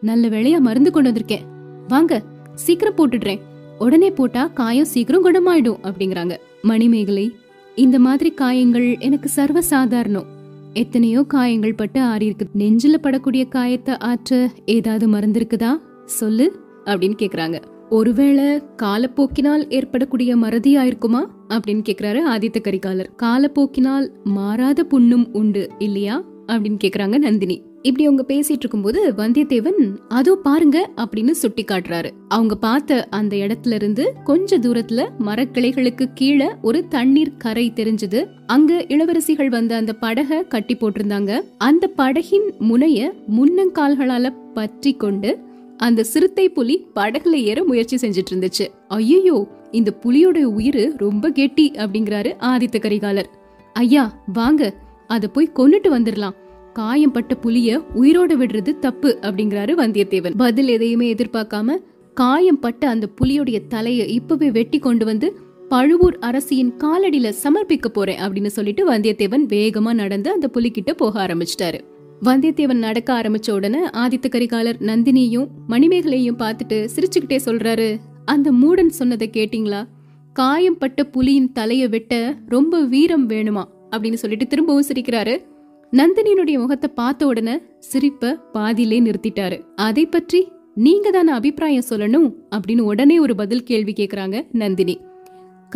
நல்ல 0.00 0.28
வேளையா 0.28 0.60
மருந்து 0.60 0.90
கொண்டு 0.90 1.10
வந்திருக்கேன். 1.10 1.40
வாங்க 1.88 2.22
சீக்கிரம் 2.54 2.94
போட்டுடுறேன். 2.94 3.40
உடனே 3.78 4.10
போட்டா 4.10 4.46
காயம் 4.46 4.84
சீக்கிரம் 4.84 5.24
குணமாயிடும் 5.24 5.78
அப்படிங்கறாங்க. 5.82 6.36
மணிமேகலை 6.62 7.34
இந்த 7.74 7.98
மாதிரி 7.98 8.30
காயங்கள் 8.30 8.96
எனக்கு 8.98 9.28
சர்வ 9.28 9.62
சாதாரணம் 9.62 10.26
எத்தனையோ 10.72 11.22
காயங்கள் 11.22 11.74
பட்டு 11.74 12.00
ஆறி 12.00 12.26
இருக்கு. 12.26 12.48
நெஞ்சில 12.58 12.94
படக்கூடிய 13.02 13.48
காயத்தை 13.48 13.98
ஆற்ற 13.98 14.50
ஏதாவது 14.66 15.08
மருந்து 15.08 15.40
இருக்குதா? 15.40 15.80
சொல்லு 16.04 16.60
அப்படின்னு 16.84 17.16
கேக்குறாங்க. 17.18 17.62
ஒருவேளை 17.92 18.44
காலப்போக்கினால் 18.82 19.70
ஏற்படக்கூடிய 19.70 20.36
மறதியா 20.36 20.82
இருக்குமா 20.82 21.22
அப்படின்னு 21.48 21.82
கேக்குறாரு 21.88 22.20
ஆதித்த 22.34 22.60
கரிகாலர். 22.60 23.10
காலப்போக்கினால் 23.22 24.08
மாறாத 24.24 24.84
புண்ணும் 24.84 25.28
உண்டு 25.32 25.70
இல்லையா? 25.78 26.24
அப்படின்னு 26.46 26.78
கேக்குறாங்க 26.84 27.18
நந்தினி. 27.18 27.62
இப்படி 27.82 28.04
அவங்க 28.04 28.24
பேசிட்டு 28.28 28.58
இருக்கும்போது 28.58 29.12
வந்தியத்தேவன் 29.16 29.96
அதோ 30.08 30.34
பாருங்க 30.34 30.90
அப்படின்னு 30.96 31.30
சுட்டி 31.30 31.64
காட்டுறாரு. 31.64 32.10
அவங்க 32.28 32.54
பார்த்த 32.56 33.06
அந்த 33.10 33.36
இடத்துல 33.36 33.74
இருந்து 33.74 34.14
கொஞ்ச 34.24 34.58
தூரத்துல 34.58 35.08
மரக்கிளைகளுக்கு 35.18 36.06
கீழே 36.14 36.48
ஒரு 36.62 36.88
தண்ணீர் 36.88 37.36
கரை 37.38 37.72
தெரிஞ்சது. 37.74 38.26
அங்க 38.46 38.84
இளவரசிகள் 38.88 39.48
வந்த 39.48 39.76
அந்த 39.76 39.94
படக 40.00 40.48
கட்டி 40.48 40.76
போட்டிருந்தாங்க. 40.76 41.40
அந்த 41.58 41.90
படகின் 41.96 42.48
முனைய 42.58 43.12
முன்னங்கால்களால 43.38 44.30
பற்றி 44.54 44.94
கொண்டு 44.94 45.38
அந்த 45.84 46.00
சிறுத்தை 46.12 46.44
புலி 46.48 46.76
படகுல 46.94 47.36
ஏற 47.50 47.58
முயற்சி 47.64 47.96
செஞ்சுட்டு 48.02 48.32
இருந்துச்சு 48.32 48.66
ஐயோ 48.88 49.36
இந்த 49.70 49.90
புலியோட 50.02 50.40
உயிர் 50.56 50.84
ரொம்ப 50.96 51.30
கெட்டி 51.30 51.66
அப்படிங்கிறாரு 51.82 52.30
ஆதித்த 52.50 52.78
கரிகாலர். 52.84 53.28
ஐயா 53.72 54.04
வாங்க 54.32 54.62
அத 55.06 55.28
போய் 55.28 55.54
கொன்னுட்டு 55.56 55.88
வந்துடலாம் 55.96 56.36
காயம் 56.72 57.14
பட்ட 57.16 57.34
புலிய 57.34 57.78
உயிரோட 58.00 58.32
விடுறது 58.42 58.72
தப்பு 58.84 59.10
அப்படிங்கிறாரு 59.20 59.72
வந்தியத்தேவன். 59.80 60.36
பதில் 60.36 60.68
எதையுமே 60.68 61.08
எதிர்பார்க்காம 61.14 61.76
காயம் 62.16 62.60
பட்ட 62.60 62.82
அந்த 62.88 63.06
புலியோடைய 63.20 63.58
தலையை 63.68 64.06
இப்பவே 64.18 64.50
வெட்டி 64.50 64.78
கொண்டு 64.78 65.04
வந்து 65.04 65.28
பழுவூர் 65.68 66.16
அரசியின் 66.28 66.72
காலடியில 66.78 67.28
சமர்ப்பிக்க 67.44 67.88
போறேன் 67.92 68.22
அப்படின்னு 68.24 68.52
சொல்லிட்டு 68.56 68.82
வந்தியத்தேவன் 68.90 69.46
வேகமா 69.54 69.92
நடந்து 70.02 70.30
அந்த 70.30 70.48
புலிகிட்ட 70.54 70.92
போக 70.92 71.14
ஆரம்பிச்சிட்டாரு. 71.26 71.80
வந்தியத்தேவன் 72.24 72.78
நடக்க 72.78 73.20
ஆரம்பிச்ச 73.20 73.50
உடனே 73.50 73.86
ஆதித்த 73.86 74.24
கரிகாலர் 74.28 74.74
நந்தினியையும் 74.80 75.48
மணிமேகலையும் 75.68 76.38
பார்த்துட்டு 76.38 76.88
சிரிச்சுக்கிட்டே 76.96 77.38
சொல்றாரு 77.44 77.96
அந்த 78.24 78.52
மூடன் 78.52 78.86
சொன்னதை 78.86 79.30
கேட்டீங்களா? 79.32 79.84
காயம் 80.32 80.78
பட்ட 80.78 81.08
புலியின் 81.12 81.48
தலைய 81.54 81.88
வெட்ட 81.88 82.36
ரொம்ப 82.46 82.80
வீரம் 82.80 83.28
வேணுமா? 83.28 83.64
அப்படின்னு 83.90 84.14
சொல்லிட்டு 84.14 84.46
திரும்பவும் 84.46 84.84
சிரிக்கிறாரு. 84.92 85.42
நந்தினியினுடைய 85.90 86.58
முகத்தை 86.58 86.90
பார்த்த 86.94 87.26
உடனே 87.26 87.60
சிரிப்ப 87.78 88.38
பாதியிலே 88.52 89.00
நிறுத்திட்டாரு. 89.00 89.64
அதை 89.76 90.06
பற்றி 90.06 90.48
நீங்க 90.74 91.10
தானே 91.10 91.32
அபிப்பிராயம் 91.32 91.82
சொல்லணும்? 91.88 92.34
அப்படின்னு 92.50 92.80
உடனே 92.80 93.18
ஒரு 93.18 93.34
பதில் 93.34 93.62
கேள்வி 93.62 93.92
கேக்குறாங்க 93.92 94.46
நந்தினி. 94.52 94.98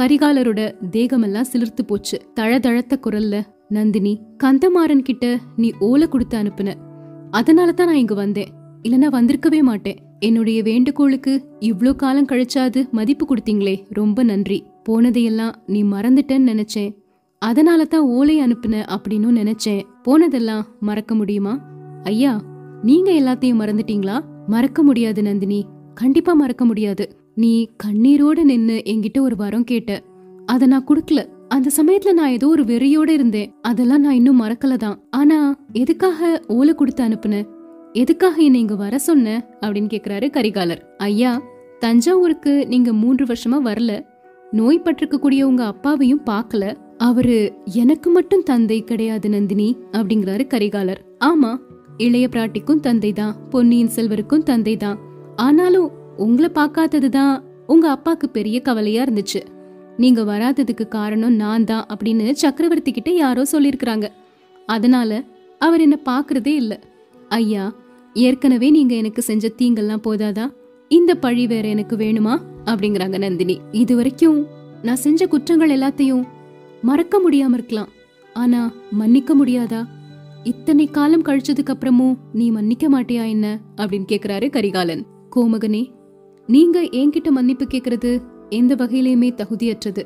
கரிகாலரோட 0.00 0.74
தேகமெல்லாம் 0.90 1.44
சிலிர்த்து 1.52 1.82
போச்சு. 1.86 2.20
தழதழத்த 2.40 2.92
குரல்ல 3.02 3.42
நந்தினி 3.70 4.20
கந்தமாறன் 4.44 5.02
கிட்ட 5.02 5.38
நீ 5.56 5.72
ஓலை 5.78 6.08
கொடுத்து 6.08 6.36
அனுப்புன. 6.38 6.74
அதனால 7.30 7.72
தான் 7.72 7.86
நான் 7.86 7.96
இங்க 7.96 8.14
வந்தேன். 8.14 8.50
இல்லனா 8.82 9.06
வந்திருக்கவே 9.06 9.62
மாட்டேன். 9.62 9.98
என்னுடைய 10.20 10.62
வேண்டுகோளுக்கு 10.62 11.46
இவ்ளோ 11.60 11.92
காலம் 11.92 12.26
கழிச்சாது 12.26 12.88
மதிப்பு 12.90 13.26
கொடுத்தீங்களே 13.26 13.86
ரொம்ப 13.90 14.22
நன்றி. 14.22 14.62
போனதையெல்லாம் 14.88 15.54
நீ 15.66 15.82
மறந்துட்டேன்னு 15.84 16.50
நினைச்சேன். 16.52 16.94
அதனால 17.38 17.84
தான் 17.84 18.00
ஓலை 18.00 18.40
அனுப்புன 18.40 18.84
அப்படின்னு 18.88 19.30
நினைச்சேன். 19.30 19.86
போனதெல்லாம் 20.02 20.66
மறக்க 20.80 21.14
முடியுமா? 21.14 21.54
ஐயா 22.02 22.32
நீங்க 22.82 23.10
எல்லாத்தையும் 23.12 23.60
மறந்துட்டீங்களா? 23.60 24.16
மறக்க 24.46 24.82
முடியாது 24.82 25.22
நந்தினி. 25.22 25.66
கண்டிப்பா 25.94 26.32
மறக்க 26.32 26.64
முடியாது. 26.64 27.04
நீ 27.34 27.68
கண்ணீரோட 27.84 28.44
நின்னு 28.44 28.82
என்கிட்ட 28.86 29.20
ஒரு 29.20 29.36
வரம் 29.36 29.64
கேட்ட. 29.64 30.02
அத 30.46 30.66
நான் 30.66 30.84
குடுக்கல. 30.84 31.20
அந்த 31.48 31.70
சமயத்துல 31.76 32.12
நான் 32.12 32.28
ஏதோ 32.28 32.48
ஒரு 32.48 32.62
வெறியோட 32.62 33.08
இருந்தேன். 33.08 33.54
அதெல்லாம் 33.62 34.00
நான் 34.00 34.14
இன்னும் 34.14 34.40
மறக்கல 34.42 34.76
தான் 34.76 35.00
ஆனா 35.10 35.56
எதுக்காக 35.72 36.42
ஓலை 36.46 36.74
கொடுத்து 36.74 37.04
அனுப்புன? 37.04 37.46
எதுக்காக 37.92 38.42
என்னை 38.42 38.60
இங்க 38.60 38.74
வர 38.74 38.98
சொன்ன? 38.98 39.46
அப்படின்னு 39.60 39.92
கேக்குறாரு 39.92 40.30
கரிகாலர். 40.30 40.82
ஐயா 40.96 41.42
தஞ்சாவூருக்கு 41.78 42.66
நீங்க 42.66 42.92
மூன்று 42.92 43.24
வருஷமா 43.24 43.58
வரல. 43.64 44.00
நோய் 44.50 44.82
பட்டிருக்கக்கூடிய 44.84 45.42
உங்க 45.42 45.64
அப்பாவையும் 45.64 46.22
பார்க்கல 46.26 46.76
அவரு 46.98 47.52
எனக்கு 47.64 48.10
மட்டும் 48.10 48.42
தந்தை 48.42 48.84
கிடையாது 48.84 49.28
நந்தினி 49.28 49.76
அப்படிங்கிறாரு 49.92 50.46
கரிகாலர். 50.46 51.00
ஆமா 51.24 51.60
இளைய 51.96 52.28
பிராட்டிக்கும் 52.32 52.80
தந்தை 52.80 53.12
தான் 53.12 53.36
பொன்னியின் 53.50 53.90
செல்வருக்கும் 53.96 54.42
தந்தை 54.42 54.76
தான் 54.76 54.98
ஆனாலும் 55.36 55.90
உங்களை 56.16 56.50
பார்க்காததுதான் 56.54 57.42
உங்க 57.66 57.98
அப்பாக்கு 57.98 58.26
பெரிய 58.32 58.60
கவலையா 58.60 59.04
இருந்துச்சு. 59.04 59.40
நீங்க 59.96 60.22
வராததுக்கு 60.22 60.88
காரணம் 60.88 61.34
நான் 61.34 61.64
தான் 61.64 61.86
அப்படின்னு 61.86 62.32
சக்கரவர்த்தி 62.32 62.92
கிட்ட 62.92 63.10
யாரோ 63.10 63.44
சொல்லியிருக்கிறாங்க. 63.52 64.08
அதனால 64.66 65.22
அவர் 65.58 65.80
என்ன 65.80 65.98
பாக்குறதே 66.04 66.46
இல்ல. 66.46 66.80
ஐயா 67.28 67.74
ஏற்கனவே 68.14 68.70
நீங்க 68.70 68.94
எனக்கு 68.94 69.22
செஞ்ச 69.22 69.50
தீங்கெல்லாம் 69.58 70.02
போதாதா? 70.04 70.52
இந்த 70.88 71.14
பழி 71.14 71.46
வேற 71.46 71.68
எனக்கு 71.68 71.96
வேணுமா? 71.96 72.38
அப்படிங்கிறாங்க 72.64 73.18
நந்தினி. 73.18 73.60
இது 73.70 73.96
வரைக்கும் 73.96 74.46
நான் 74.82 74.96
செஞ்ச 74.96 75.26
குற்றங்கள் 75.26 75.78
எல்லாத்தையும் 75.78 76.24
மறக்க 76.82 77.20
முடியாம 77.28 77.52
இருக்கலாம். 77.52 77.88
ஆனா 78.34 78.72
மன்னிக்க 78.90 79.36
முடியாதா? 79.36 79.84
இத்தனை 80.44 80.86
காலம் 80.86 81.24
கழிச்சதுக்கு 81.24 81.74
அப்புறமும் 81.74 82.16
நீ 82.32 82.50
மன்னிக்க 82.50 82.88
மாட்டியா 82.88 83.28
என்ன? 83.28 83.58
அப்படின்னு 83.76 84.06
கேக்குறாரு 84.12 84.50
கரிகாலன். 84.50 85.06
கோமகனே 85.36 85.90
நீங்க 86.46 86.80
என்கிட்ட 86.80 87.30
மன்னிப்பு 87.30 87.64
கேக்குறது 87.64 88.22
எந்த 88.50 88.74
வகையிலுமே 88.74 89.34
தகுதியற்றது. 89.34 90.02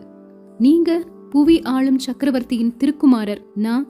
நீங்க 0.58 1.04
புவி 1.30 1.62
ஆளும் 1.62 1.98
சக்கரவர்த்தியின் 1.98 2.76
திருக்குமாரர். 2.76 3.42
நான் 3.54 3.88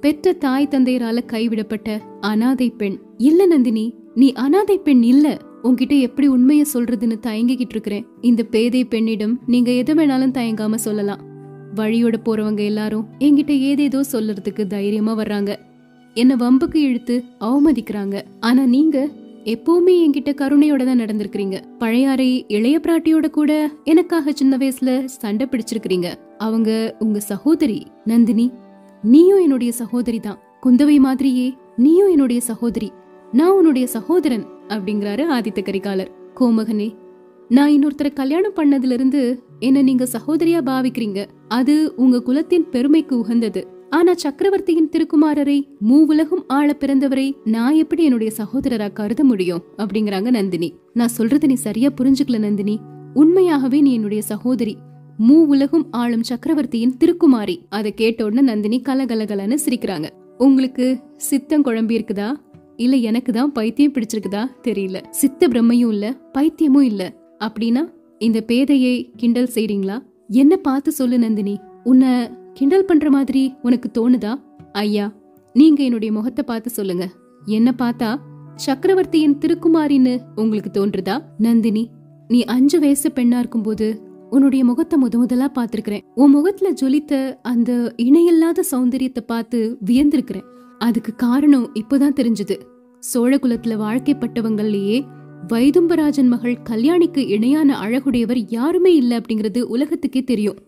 பெற்ற 0.00 0.32
தாய் 0.32 0.68
தந்தையரால 0.70 1.24
கைவிடப்பட்ட 1.24 2.00
அனாதை 2.20 2.70
பெண். 2.70 2.98
இல்ல 3.16 3.46
நந்தினி 3.46 3.94
நீ 4.14 4.32
அனாதை 4.32 4.78
பெண் 4.78 5.02
இல்ல. 5.02 5.38
உன்கிட்ட 5.62 6.00
எப்படி 6.00 6.28
உண்மைய 6.28 6.64
சொல்றதுன்னு 6.74 7.18
தயங்கிக்கிட்டு 7.22 7.70
இருக்கிறேன். 7.70 8.06
இந்த 8.20 8.42
பேதை 8.42 8.84
பெண்ணிடம் 8.84 9.40
நீங்க 9.46 9.72
எது 9.72 9.94
வேணாலும் 9.94 10.30
தயங்காம 10.30 10.74
சொல்லலாம். 10.74 11.20
வழியோட 11.74 12.14
போறவங்க 12.24 12.64
எல்லாரும் 12.64 13.06
என்கிட்ட 13.18 13.58
ஏதேதோ 13.58 14.04
சொல்லறதுக்கு 14.12 14.66
தைரியமா 14.66 15.16
வர்றாங்க. 15.18 15.56
என்ன 16.14 16.36
வம்புக்கு 16.36 16.80
இழுத்து 16.80 17.24
அவமதிக்கிறாங்க. 17.40 18.22
ஆனா 18.40 18.66
நீங்க 18.66 19.10
எப்பவுமே 19.44 19.94
என்கிட்ட 20.04 20.30
கருணையோட 20.30 20.84
தான் 20.84 21.00
நடந்திருக்கிறீங்க. 21.00 21.60
பழையாறை 21.78 22.44
இளைய 22.48 22.80
பிராட்டியோட 22.82 23.30
கூட 23.30 23.70
எனக்காக 23.84 24.32
சின்ன 24.32 24.56
வயசுல 24.56 25.04
சண்டை 25.04 25.48
பிடிச்சிருக்கிறீங்க. 25.50 26.14
அவங்க 26.38 26.96
உங்க 26.98 27.20
சகோதரி 27.20 27.86
நந்தினி. 28.04 28.52
நீயும் 29.02 29.40
என்னுடைய 29.40 29.72
சகோதரி 29.72 30.20
தான். 30.20 30.38
குந்தவை 30.66 30.98
மாதிரியே 30.98 31.54
நீயும் 31.76 32.10
என்னுடைய 32.10 32.40
சகோதரி. 32.40 32.92
நான் 33.32 33.50
உன்னுடைய 33.50 33.86
சகோதரன் 33.86 34.46
அப்படிங்கிறாரு 34.68 35.24
ஆதித்த 35.30 35.62
கரிகாலர். 35.62 36.12
கோமகனே 36.40 36.94
நான் 37.48 37.70
இன்னொருத்தரை 37.70 38.12
கல்யாணம் 38.12 38.54
பண்ணதுல 38.56 38.92
இருந்து 38.92 39.42
என்ன 39.58 39.82
நீங்க 39.82 40.06
சகோதரியா 40.06 40.60
பாவிக்கிறீங்க. 40.60 41.24
அது 41.48 41.92
உங்க 41.96 42.20
குலத்தின் 42.20 42.70
பெருமைக்கு 42.70 43.18
உகந்தது. 43.18 43.66
ஆனா 43.94 44.14
சக்கரவர்த்தியின் 44.14 44.90
திருக்குமாரரை 44.92 45.68
மூவுலகும் 45.88 46.44
ஆள 46.46 46.72
பிறந்தவரை 46.72 47.36
நான் 47.44 47.74
எப்படி 47.74 48.04
என்னுடைய 48.04 48.32
சகோதரரா 48.36 48.92
கருத 48.92 49.24
முடியும்? 49.24 49.62
அப்படிங்கிறாங்க 49.76 50.30
நந்தினி. 50.30 50.74
நான் 50.92 51.14
சொல்றத 51.18 51.46
நீ 51.46 51.54
சரியா 51.54 51.88
புரிஞ்சுக்கல 52.00 52.38
நந்தினி. 52.38 52.80
உண்மையாகவே 53.14 53.80
நீ 53.80 53.92
என்னுடைய 53.92 54.22
சகோதரி 54.22 54.76
மூ 55.28 55.34
உலகும் 55.44 55.86
ஆளும் 55.90 56.22
சக்கரவர்த்தியின் 56.22 56.96
திருக்குமாரி. 57.04 57.56
அதை 57.68 57.94
கேட்ட 57.94 58.24
உடனே 58.24 58.40
நந்தினி 58.40 58.82
கலகலகலன்னு 58.84 59.58
சிரிக்கிறாங்க. 59.66 60.08
உங்களுக்கு 60.38 60.98
சித்தம் 61.16 61.64
குழம்பி 61.64 61.94
இருக்குதா? 61.94 62.34
இல்ல 62.76 62.96
எனக்கு 62.96 63.32
தான் 63.32 63.52
பைத்தியம் 63.52 63.92
பிடிச்சிருக்குதா? 63.92 64.44
தெரியல. 64.62 64.98
சித்த 65.10 65.48
பிரம்மையும் 65.48 65.92
இல்ல 65.94 66.16
பைத்தியமும் 66.38 66.82
இல்ல. 66.82 67.14
அப்படின்னா 67.38 67.82
இந்த 68.18 68.44
பேதையை 68.46 69.10
கிண்டல் 69.16 69.50
செய்றீங்களா? 69.54 69.98
என்ன 70.28 70.56
பார்த்து 70.56 70.92
சொல்லு 70.92 71.18
நந்தினி. 71.18 71.58
உன்னை 71.84 72.08
கிண்டல் 72.54 72.84
பண்ற 72.84 73.10
மாதிரி 73.10 73.54
உனக்கு 73.62 73.88
தோணுதா? 73.94 74.32
ஐயா 74.72 75.12
நீங்க 75.52 75.82
என்னுடைய 75.82 76.14
முகத்தை 76.14 76.44
பார்த்து 76.44 76.70
சொல்லுங்க. 76.70 77.10
என்ன 77.46 77.74
பார்த்தா 77.78 78.16
சக்கரவர்த்தியின் 78.54 79.38
திருக்குமாரின்னு 79.38 80.18
உங்களுக்கு 80.34 80.70
தோன்றுதா? 80.74 81.22
நந்தினி 81.38 81.90
நீ 82.28 82.44
அஞ்சு 82.44 82.80
வயசு 82.80 83.08
பெண்ணா 83.10 83.38
இருக்கும்போது 83.38 83.86
உன்னுடைய 84.30 84.64
முகத்தை 84.64 84.96
முத 85.02 85.16
முதலா 85.16 85.48
பாத்திருக்கிறேன் 85.48 86.04
உன் 86.14 86.30
முகத்துல 86.30 86.70
ஜொலித்த 86.72 87.38
அந்த 87.42 87.94
இணையில்லாத 87.96 88.62
சௌந்தரியத்தை 88.70 89.22
பார்த்து 89.26 89.78
வியந்திருக்கிறேன். 89.84 90.46
அதுக்கு 90.78 91.14
காரணம் 91.14 91.66
இப்போதான் 91.74 92.18
தெரிஞ்சது. 92.20 92.56
சோழ 92.98 93.36
குலத்துல 93.36 93.76
வாழ்க்கைப்பட்டவங்கள்லயே 93.84 94.98
வைதும்பராஜன் 95.48 96.26
மகள் 96.26 96.62
கல்யாணிக்கு 96.70 97.22
இணையான 97.28 97.78
அழகுடையவர் 97.80 98.40
யாருமே 98.48 98.94
இல்லை 98.94 99.16
அப்படிங்கிறது 99.16 99.62
உலகத்துக்கே 99.62 100.24
தெரியும். 100.24 100.58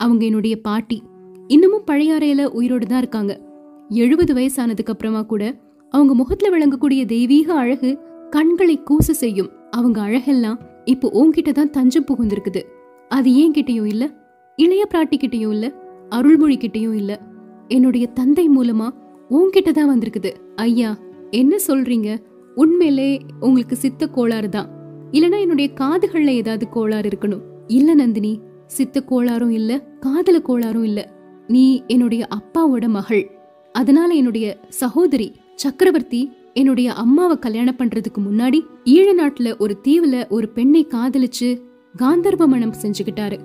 அவங்க 0.00 0.24
என்னுடைய 0.24 0.60
பாட்டி. 0.60 1.02
இன்னமும் 1.48 1.84
பழைய 1.84 2.14
அறையில 2.14 2.44
உயிரோடு 2.44 2.86
தான் 2.86 2.98
இருக்காங்க. 2.98 3.40
எழுபது 3.88 4.34
வயசானதுக்கு 4.34 4.90
அப்புறமா 4.90 5.22
கூட 5.22 5.54
அவங்க 5.90 6.14
முகத்துல 6.14 6.58
விளங்கக்கூடிய 6.58 7.04
தெய்வீக 7.04 7.54
அழகு 7.54 7.98
கண்களை 8.30 8.80
கூச 8.90 9.10
செய்யும். 9.10 9.50
அவங்க 9.70 10.00
அழகெல்லாம் 10.00 10.58
இப்போ 10.84 11.10
உன்கிட்ட 11.12 11.52
தான் 11.52 11.70
தஞ்சம் 11.70 12.04
புகுந்திருக்குது. 12.04 12.62
அது 13.08 13.34
ஏன் 13.34 13.52
கிட்டயும் 13.52 13.86
இல்ல? 13.86 14.10
இளைய 14.56 14.86
பிராட்டி 14.94 15.16
கிட்டயும் 15.16 15.50
இல்ல? 15.50 15.72
அருள்மொழி 16.08 16.56
கிட்டயும் 16.56 16.94
இல்ல? 16.94 17.20
என்னுடைய 17.68 18.06
தந்தை 18.06 18.48
மூலமா 18.48 18.88
உன்கிட்ட 19.30 19.70
தான் 19.70 19.98
வந்திருக்குது. 19.98 20.32
ஐயா 20.54 20.98
என்ன 21.30 21.56
சொல்றீங்க? 21.66 22.16
உண்மையிலே 22.54 23.20
உங்களுக்கு 23.40 23.76
சித்த 23.76 24.06
கோளாறு 24.06 24.48
தான். 24.48 24.70
இல்லனா 25.10 25.40
என்னுடைய 25.40 25.70
காதுகள்ல 25.80 26.28
ஏதாவது 26.28 26.68
கோளாறு 26.68 27.08
இருக்கணும். 27.08 27.40
இல்ல 27.66 27.94
நந்தினி 27.94 28.40
சித்த 28.66 29.04
கோளாறும் 29.10 29.50
இல்ல 29.50 29.78
காதல 30.00 30.38
கோளாறும் 30.38 30.84
இல்ல. 30.84 31.20
நீ 31.52 31.82
என்னுடைய 31.86 32.28
அப்பாவோட 32.36 32.88
மகள். 32.88 33.30
அதனால 33.72 34.14
என்னுடைய 34.14 34.60
சகோதரி 34.68 35.32
சக்கரவர்த்தி 35.54 36.32
என்னுடைய 36.54 36.92
அம்மாவை 36.92 37.38
கல்யாணம் 37.38 37.76
பண்றதுக்கு 37.76 38.18
முன்னாடி 38.30 38.60
ஈழ 38.84 39.08
நாட்டுல 39.20 39.58
ஒரு 39.58 39.80
தீவுல 39.84 40.28
ஒரு 40.28 40.48
பெண்ணை 40.48 40.86
காதலிச்சு 40.86 41.60
காந்தர்வ 41.98 42.46
மனம் 42.46 42.74
செஞ்சுக்கிட்டாரு. 42.82 43.38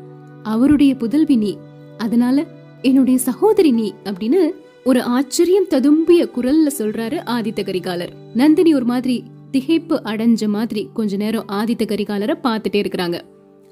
அவருடைய 0.44 0.96
புதல்வி 0.96 1.36
நீ. 1.36 1.58
அதனால 1.98 2.46
என்னுடைய 2.82 3.20
சகோதரி 3.20 3.72
நீ 3.72 3.94
அப்படின்னு 4.04 4.50
ஒரு 4.84 5.02
ஆச்சரியம் 5.02 5.68
ததும்பிய 5.70 6.30
குரல்ல 6.30 6.68
சொல்றாரு 6.78 7.20
ஆதித்த 7.26 7.64
கரிகாலர். 7.64 8.10
நந்தினி 8.34 8.76
ஒரு 8.76 8.86
மாதிரி 8.86 9.24
திகைப்பு 9.52 10.00
அடைஞ்ச 10.04 10.48
மாதிரி 10.48 10.90
கொஞ்ச 10.94 11.16
நேரம் 11.16 11.46
ஆதித்த 11.48 11.86
கரிகாலரை 11.86 12.34
பார்த்துட்டே 12.44 12.84
இருக்கிறாங்க. 12.86 13.22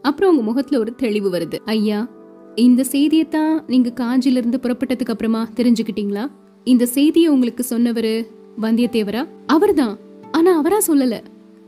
அப்புறம் 0.02 0.30
அவங்க 0.30 0.50
முகத்துல 0.50 0.80
ஒரு 0.80 0.96
தெளிவு 0.96 1.32
வருது. 1.32 1.60
ஐயா 1.66 2.10
இந்த 2.56 2.84
செய்தியத்தான் 2.92 3.64
நீங்க 3.68 3.94
காஞ்சில 3.96 4.36
இருந்து 4.36 4.60
புறப்பட்டதுக்கு 4.62 5.10
அப்புறமா 5.10 5.48
தெரிஞ்சுக்கிட்டீங்களா? 5.56 6.32
இந்த 6.64 6.86
செய்தியை 6.86 7.30
உங்களுக்கு 7.30 7.66
சொன்னவரு 7.70 8.26
வந்தியத்தேவரா? 8.62 9.28
அவர்தான். 9.48 9.98
ஆனா 10.32 10.58
அவரா 10.58 10.78
சொல்லல. 10.88 11.22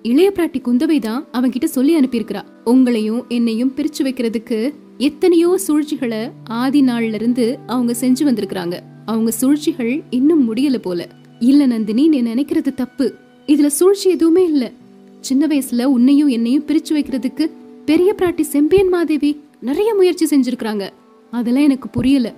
இளைய 0.03 0.32
பிராட்டி 0.36 0.62
குந்தவை 0.62 1.00
தான் 1.00 1.27
அவன்கிட்ட 1.34 1.63
சொல்லி 1.63 2.00
அனுப்பியிருக்கிறா. 2.00 2.44
உங்களையும் 2.65 3.27
என்னையும் 3.27 3.74
பிரிச்சு 3.75 4.03
வைக்கிறதுக்கு 4.03 4.74
எத்தனையோ 4.98 5.58
சூழ்ச்சிகளை 5.58 6.32
ஆதி 6.46 6.82
நாள்ல 6.82 7.13
இருந்து 7.13 7.60
அவங்க 7.67 7.96
செஞ்சு 8.01 8.24
வந்திருக்கிறாங்க. 8.24 8.79
அவங்க 9.06 9.32
சூழ்ச்சிகள் 9.32 10.03
இன்னும் 10.10 10.56
முடியல 10.56 10.77
போல. 10.77 11.08
இல்ல 11.39 11.65
நந்தினி 11.65 12.08
நீ 12.08 12.22
நினைக்கிறது 12.22 12.74
தப்பு. 12.74 13.13
இதுல 13.48 13.65
சூழ்ச்சி 13.65 14.10
எதுவுமே 14.10 14.44
இல்ல. 14.44 14.72
சின்ன 15.20 15.48
வயசுல 15.48 15.84
உன்னையும் 15.84 16.27
என்னையும் 16.27 16.65
பிரிச்சு 16.67 16.94
வைக்கிறதுக்கு 16.94 17.51
பெரிய 17.86 18.15
பிராட்டி 18.17 18.41
செம்பியன் 18.41 18.89
மாதேவி 18.89 19.46
நிறைய 19.62 19.96
முயற்சி 19.96 20.38
செஞ்சிருக்கிறாங்க. 20.38 20.90
அதெல்லாம் 21.32 21.64
எனக்கு 21.64 21.90
புரியல. 21.90 22.34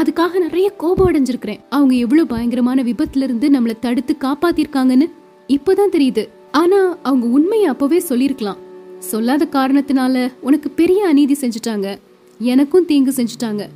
அதுக்காக 0.00 0.38
நிறைய 0.38 0.70
கோபம் 0.70 1.12
அடைஞ்சிருக்கிறேன். 1.12 1.60
அவங்க 1.70 1.94
எவ்வளவு 1.94 2.26
பயங்கரமான 2.26 2.82
விபத்துல 2.82 3.22
இருந்து 3.22 3.48
நம்மள 3.48 3.78
தடுத்து 3.78 4.16
காப்பாத்திருக்காங்கன்னு 4.20 5.10
இப்பதான் 5.48 5.88
தெரியுது. 5.92 6.28
ஆனா 6.50 6.96
அவங்க 7.02 7.26
உண்மையை 7.26 7.68
அப்பவே 7.68 8.02
சொல்லிருக்கலாம் 8.08 8.56
சொல்லாத 8.98 9.48
காரணத்தினால 9.50 10.32
உனக்கு 10.40 10.70
பெரிய 10.70 11.06
அநீதி 11.06 11.36
செஞ்சுட்டாங்க. 11.40 11.98
எனக்கும் 12.38 12.86
தீங்கு 12.86 13.12
செஞ்சுட்டாங்க. 13.16 13.68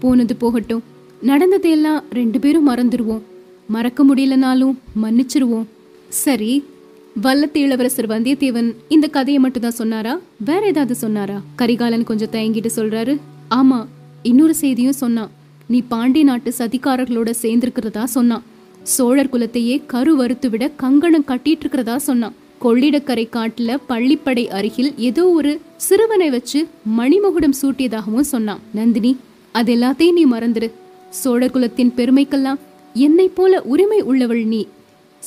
போனது 0.00 0.36
போகட்டும். 0.36 0.82
நடந்ததையெல்லாம் 1.22 2.02
ரெண்டு 2.12 2.40
பேரும் 2.40 2.68
மறந்துடுவோம் 2.68 3.20
மறக்க 3.68 4.04
முடியலனாலும் 4.04 4.74
மன்னிச்சிருவோம். 5.02 5.64
சரி 6.08 6.64
வல்லத்து 7.22 7.56
இளவரசர் 7.56 8.08
வந்தியத்தேவன் 8.08 8.74
இந்த 8.88 9.06
கதையை 9.06 9.42
மட்டும் 9.42 9.62
தான் 9.62 9.70
சொன்னாரா? 9.70 10.18
வேற 10.44 10.66
ஏதாவது 10.66 10.94
சொன்னாரா? 10.94 11.40
கரிகாலன் 11.56 12.04
கொஞ்சம் 12.04 12.30
தயங்கிட்டு 12.32 12.70
சொல்றாரு. 12.76 13.20
ஆமா 13.50 13.86
இன்னொரு 14.22 14.54
செய்தியும் 14.54 14.92
சொன்னான். 14.92 15.30
நீ 15.68 15.82
பாண்டிய 15.88 16.24
நாட்டு 16.24 16.54
சதிகாரர்களோட 16.58 17.32
சேர்ந்திருக்கிறதா 17.42 18.04
சொன்னான். 18.04 18.42
சோழர் 18.82 19.28
குலத்தையே 19.28 19.82
கரு 19.86 20.16
வறுத்து 20.16 20.50
விட 20.50 20.70
கங்கணம் 20.76 21.24
கட்டிட்டு 21.28 21.62
இருக்கிறதா 21.62 21.98
சொன்னான். 21.98 22.34
கொள்ளிடக்கரை 22.62 23.28
காட்டுல 23.36 23.78
பள்ளிப்படை 23.88 24.46
அருகில் 24.48 24.94
ஏதோ 24.96 25.28
ஒரு 25.28 25.60
சிறுவனை 25.76 26.30
வச்சு 26.30 26.66
மணிமகுடம் 26.98 27.58
சூட்டியதாகவும் 27.62 28.30
சொன்னான். 28.34 28.60
நந்தினி 28.74 29.16
அது 29.52 29.74
எல்லாத்தையும் 29.74 30.12
நீ 30.12 30.26
மறந்துரு. 30.26 30.70
சோழர் 31.10 31.50
குலத்தின் 31.50 31.92
பெருமைக்கெல்லாம் 31.96 32.62
என்னை 32.94 33.28
போல 33.28 33.62
உரிமை 33.62 34.00
உள்ளவள் 34.00 34.44
நீ. 34.44 34.66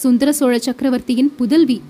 சுந்தர 0.01 0.33
சோழ 0.33 0.59
சக்கரவர்த்தியின் 0.59 1.29
புதல்வி. 1.35 1.81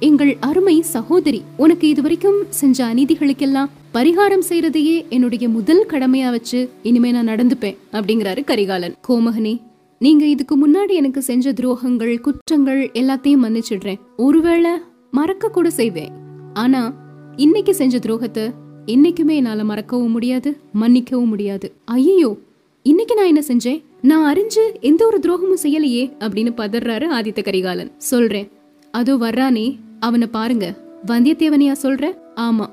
எங்கள் 0.00 0.36
அருமை 0.40 0.82
சகோதரி 0.82 1.42
உனக்கு 1.56 1.88
இதுவரைக்கும் 1.88 2.36
செஞ்ச 2.48 2.86
அநீதிகளுக்கெல்லாம் 2.86 3.70
பரிகாரம் 3.94 4.44
செய்யறதையே 4.48 5.08
என்னுடைய 5.08 5.48
முதல் 5.48 5.86
கடமையா 5.86 6.30
வச்சு 6.30 6.70
இனிமே 6.82 7.10
நான் 7.10 7.28
நடந்துப்பேன் 7.28 7.76
அப்படிங்கிறாரு 7.92 8.44
கரிகாலன். 8.44 8.94
கோமகனே 9.08 9.60
நீங்க 9.98 10.24
இதுக்கு 10.26 10.54
முன்னாடி 10.62 10.94
எனக்கு 11.00 11.22
செஞ்ச 11.22 11.52
துரோகங்கள் 11.52 12.20
குற்றங்கள் 12.20 12.90
எல்லாத்தையும் 12.94 13.42
மன்னிச்சிடுறேன். 13.44 14.00
ஒருவேளை 14.16 14.70
மறக்க 15.10 15.48
கூட 15.48 15.70
செய்வேன். 15.70 16.12
ஆனா 16.54 16.94
இன்னைக்கு 17.36 17.74
செஞ்ச 17.74 17.98
துரோகத்தை 17.98 18.46
இன்னைக்குமே 18.86 19.34
என்னால 19.34 19.64
மறக்கவும் 19.64 20.10
முடியாது 20.10 20.56
மன்னிக்கவும் 20.72 21.28
முடியாது. 21.28 21.72
ஐயோ 21.84 22.36
இன்னைக்கு 22.82 23.14
நான் 23.14 23.26
என்ன 23.26 23.42
செஞ்சேன்? 23.48 23.82
நான் 24.02 24.34
அறிஞ்சு 24.34 24.80
எந்த 24.80 25.06
ஒரு 25.06 25.18
துரோகமும் 25.18 25.66
செய்யலையே 25.66 26.12
அப்படின்னு 26.18 26.52
பதறாரு 26.56 27.06
ஆதித்த 27.12 27.42
கரிகாலன். 27.42 27.90
சொல்றேன். 27.96 28.48
அதோ 28.90 29.16
வர்றானே 29.16 29.76
அவனை 30.00 30.26
பாருங்க. 30.26 30.74
வந்தியத்தேவனையா 31.06 31.72
சொல்ற? 31.82 32.18
ஆமா. 32.36 32.66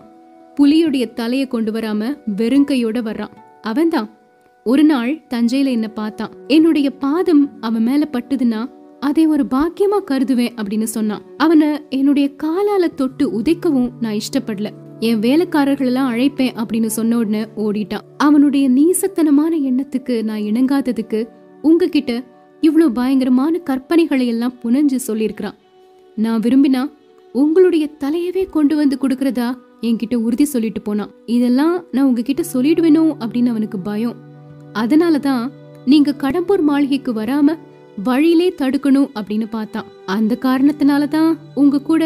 புலியுடைய 0.56 1.14
தலைய 1.14 1.48
கொண்டு 1.48 1.72
வராம 1.72 2.18
வெறுங்கையோட 2.38 3.02
வர்றான். 3.02 3.62
அவன்தான். 3.62 4.10
ஒரு 4.64 4.84
நாள் 4.84 5.16
தஞ்சையில 5.16 5.66
என்ன 5.66 5.88
பார்த்தான். 5.88 6.30
என்னுடைய 6.48 6.92
பாதம் 6.92 7.52
அவன் 7.62 7.84
மேல 7.84 8.08
பட்டுதுன்னா 8.12 8.70
அதை 9.00 9.28
ஒரு 9.28 9.46
பாக்கியமா 9.52 10.00
கருதுவேன் 10.08 10.56
அப்படின்னு 10.56 10.84
சொன்னான். 10.84 11.22
அவனை 11.38 11.68
என்னுடைய 11.90 12.30
காலால 12.44 12.94
தொட்டு 12.96 13.42
உதைக்கவும் 13.42 13.92
நான் 14.00 14.14
இஷ்டப்படல. 14.14 14.70
என் 15.08 15.20
வேலைக்காரர்கள் 15.20 15.88
எல்லாம் 15.88 16.10
அழைப்பேன் 16.14 16.56
அப்படின்னு 16.62 16.90
சொன்ன 16.98 17.18
உடனே 17.18 17.42
ஓடிட்டான். 17.58 18.06
அவனுடைய 18.18 18.66
நீசத்தனமான 18.70 19.54
எண்ணத்துக்கு 19.70 20.16
நான் 20.24 20.46
இணங்காததுக்கு 20.50 21.20
உங்ககிட்ட 21.62 22.12
இவ்வளவு 22.62 22.92
பயங்கரமான 22.92 23.60
கற்பனைகளை 23.66 24.26
எல்லாம் 24.26 24.54
புனஞ்சு 24.64 24.98
சொல்லியிருக்கிறான். 25.08 25.58
நான் 26.16 26.42
விரும்பினா 26.42 26.82
உங்களுடைய 27.34 27.86
தலையவே 28.00 28.50
கொண்டு 28.50 28.76
வந்து 28.76 28.98
கொடுக்கறதா 29.02 29.50
என்கிட்ட 29.82 30.16
உறுதி 30.16 30.46
சொல்லிட்டு 30.46 30.82
போனான். 30.82 31.14
இதெல்லாம் 31.26 31.76
நான் 31.92 32.06
உங்ககிட்ட 32.06 32.44
சொல்லிடுவேனோ 32.54 33.04
அப்படின்னு 33.20 33.54
அவனுக்கு 33.56 33.80
பயம். 33.80 34.20
அதனாலதான் 34.74 35.44
நீங்க 35.86 36.16
கடம்பூர் 36.18 36.62
மாளிகைக்கு 36.62 37.14
வராம 37.14 37.58
வழியிலே 38.04 38.54
தடுக்கணும் 38.58 39.10
அப்படின்னு 39.16 39.48
பார்த்தான். 39.50 39.90
அந்த 40.06 40.38
காரணத்தினாலதான் 40.42 41.32
உங்க 41.56 41.82
கூட 41.82 42.04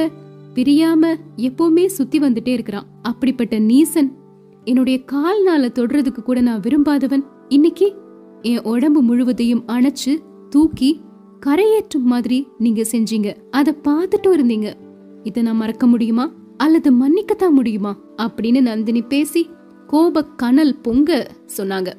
பிரியாம 0.58 1.16
எப்பவுமே 1.38 1.86
சுத்தி 1.86 2.20
வந்துட்டே 2.20 2.48
இருக்கிறான். 2.48 2.86
அப்படிப்பட்ட 3.02 3.60
நீசன் 3.60 4.12
என்னுடைய 4.64 5.04
கால் 5.04 5.44
நாள 5.44 5.68
தொடுறதுக்கு 5.68 6.22
கூட 6.22 6.42
நான் 6.42 6.60
விரும்பாதவன். 6.60 7.24
இன்னைக்கு 7.48 7.96
என் 8.42 8.62
உடம்பு 8.64 9.02
முழுவதையும் 9.02 9.64
அணைச்சு 9.68 10.24
தூக்கி 10.50 11.02
கரையேற்றும் 11.46 12.04
மாதிரி 12.04 12.48
நீங்க 12.58 12.86
செஞ்சீங்க. 12.92 13.36
அத 13.52 13.76
பார்த்துட்டும் 13.84 14.32
இருந்தீங்க. 14.32 14.74
இத 15.24 15.42
நான் 15.42 15.56
மறக்க 15.56 15.88
முடியுமா? 15.88 16.32
அல்லது 16.58 16.92
மன்னிக்கத்தான் 16.92 17.52
முடியுமா? 17.52 17.98
அப்படின்னு 18.18 18.62
நந்தினி 18.62 19.02
பேசி 19.02 19.50
கோப 19.88 20.26
கனல் 20.26 20.78
பொங்க 20.78 21.28
சொன்னாங்க. 21.58 21.94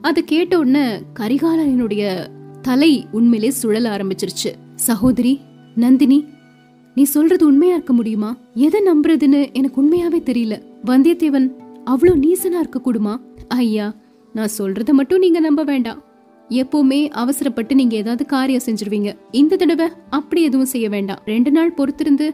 அதை 0.00 0.24
கேட்ட 0.24 0.58
உடனே 0.58 1.02
கரிகாலனுடைய 1.20 2.26
தலை 2.62 3.06
உண்மையிலே 3.12 3.52
சுழல 3.62 3.96
ஆரம்பிச்சிருச்சு. 3.96 4.52
சகோதரி 4.74 5.40
நந்தினி 5.74 6.24
நீ 6.94 7.02
சொல்றது 7.02 7.46
உண்மையா 7.46 7.74
இருக்க 7.74 7.92
முடியுமா? 7.92 8.36
எதை 8.54 8.80
நம்புறதுன்னு 8.86 9.52
எனக்கு 9.52 9.82
உண்மையாவே 9.82 10.22
தெரியல. 10.22 10.62
வந்தியத்தேவன் 10.86 11.50
அவ்வளோ 11.86 12.14
நீசனா 12.20 12.58
இருக்க 12.58 12.80
கூடுமா? 12.84 13.20
ஐயா 13.48 13.94
நான் 14.32 14.48
சொல்றத 14.58 14.90
மட்டும் 14.90 15.18
நீங்க 15.18 15.40
நம்ப 15.40 15.64
வேண்டாம். 15.64 16.02
எப்பவுமே 16.48 17.08
அவசரப்பட்டு 17.08 17.74
நீங்க 17.74 17.96
ஏதாவது 17.96 18.26
காரியம் 18.26 18.60
செஞ்சிருவீங்க. 18.66 19.16
இந்த 19.30 19.56
தடவை 19.56 19.88
அப்படி 20.10 20.42
எதுவும் 20.42 20.66
செய்ய 20.66 20.88
வேண்டாம். 20.88 21.22
ரெண்டு 21.24 21.50
நாள் 21.50 21.74
பொறுத்திருந்து 21.74 22.30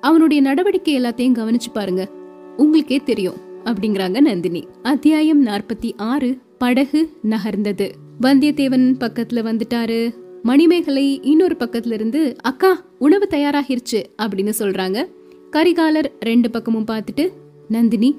அவனுடைய 0.00 0.42
நடவடிக்கை 0.42 1.00
எல்லாத்தையும் 1.00 1.38
கவனிச்சு 1.40 1.72
பாருங்க. 1.72 2.10
உங்களுக்கே 2.56 3.00
தெரியும் 3.04 3.36
அப்படிங்கிறாங்க 3.64 4.20
நந்தினி. 4.20 4.66
அத்தியாயம் 4.82 5.46
நாற்பத்தி 5.46 5.96
ஆறு 5.96 6.38
படகு 6.58 7.16
நகர்ந்தது. 7.30 7.90
வந்தியத்தேவன் 8.22 8.94
பக்கத்துல 9.00 9.44
வந்துட்டாரு. 9.50 10.23
மணிமேகலை 10.44 11.20
இன்னொரு 11.22 11.56
பக்கத்துல 11.58 11.92
இருந்து 11.92 12.36
அக்கா 12.42 12.84
உணவு 12.98 13.26
தயாராகிருச்சு 13.30 14.02
அப்படின்னு 14.22 14.52
சொல்றாங்க. 14.58 15.06
கரிகாலர் 15.52 16.04
ரெண்டு 16.20 16.50
பக்கமும் 16.50 16.86
பார்த்துட்டு 16.86 17.32
நந்தினி 17.68 18.18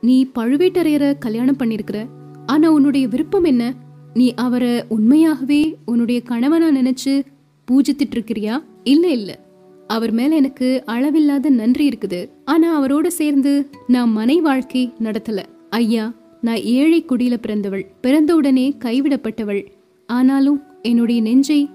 நீ 0.00 0.26
பழுவேட்டரையரை 0.34 1.18
கல்யாணம் 1.18 1.56
பண்ணிருக்கிற 1.56 2.06
ஆனா 2.46 2.70
உன்னுடைய 2.70 3.08
விருப்பம் 3.08 3.44
என்ன? 3.44 3.74
நீ 4.14 4.34
அவரை 4.34 4.84
உண்மையாகவே 4.88 5.76
உன்னுடைய 5.84 6.20
கணவனா 6.20 6.68
நினைச்சு 6.68 7.22
பூஜித்துட்டு 7.70 8.14
இருக்கிறியா 8.14 8.62
இல்ல 8.84 9.08
இல்ல. 9.08 9.38
அவர் 9.86 10.10
மேல 10.10 10.34
எனக்கு 10.34 10.82
அளவில்லாத 10.86 11.50
நன்றி 11.50 11.88
இருக்குது. 11.88 12.28
ஆனா 12.44 12.82
அவரோட 12.82 13.06
சேர்ந்து 13.06 13.70
நான் 13.86 14.12
மனை 14.12 14.40
வாழ்க்கை 14.40 14.92
நடத்தல. 14.98 15.42
ஐயா 15.70 16.12
நான் 16.40 16.62
ஏழை 16.62 17.04
குடியில 17.04 17.36
பிறந்தவள். 17.36 17.86
பிறந்தவுடனே 18.02 18.76
கைவிடப்பட்டவள். 18.84 19.66
ஆனாலும் 20.06 20.62
என்னுடைய 20.82 21.20
நெஞ்சை 21.20 21.70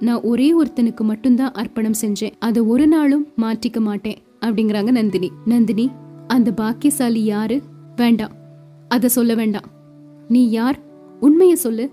நான் 0.00 0.20
ஒரே 0.20 0.62
ஒருத்தனுக்கு 0.62 1.00
மட்டும்தான் 1.00 1.52
அர்ப்பணம் 1.52 1.98
செஞ்சேன். 2.00 2.32
அதை 2.38 2.62
ஒரு 2.62 2.86
நாளும் 2.86 3.26
மாற்றிக்க 3.36 3.80
மாட்டேன் 3.80 4.16
அப்படிங்கிறாங்க 4.40 4.90
நந்தினி. 4.90 5.30
நந்தினி 5.44 5.90
அந்த 6.26 6.52
பாக்கியசாலி 6.52 7.24
யாரு? 7.24 7.60
வேண்டாம். 7.96 8.30
அத 8.88 9.08
சொல்ல 9.08 9.34
வேண்டாம். 9.34 9.64
நீ 10.28 10.50
யார்? 10.50 10.78
உண்மைய 11.20 11.52
சொல்லு. 11.52 11.90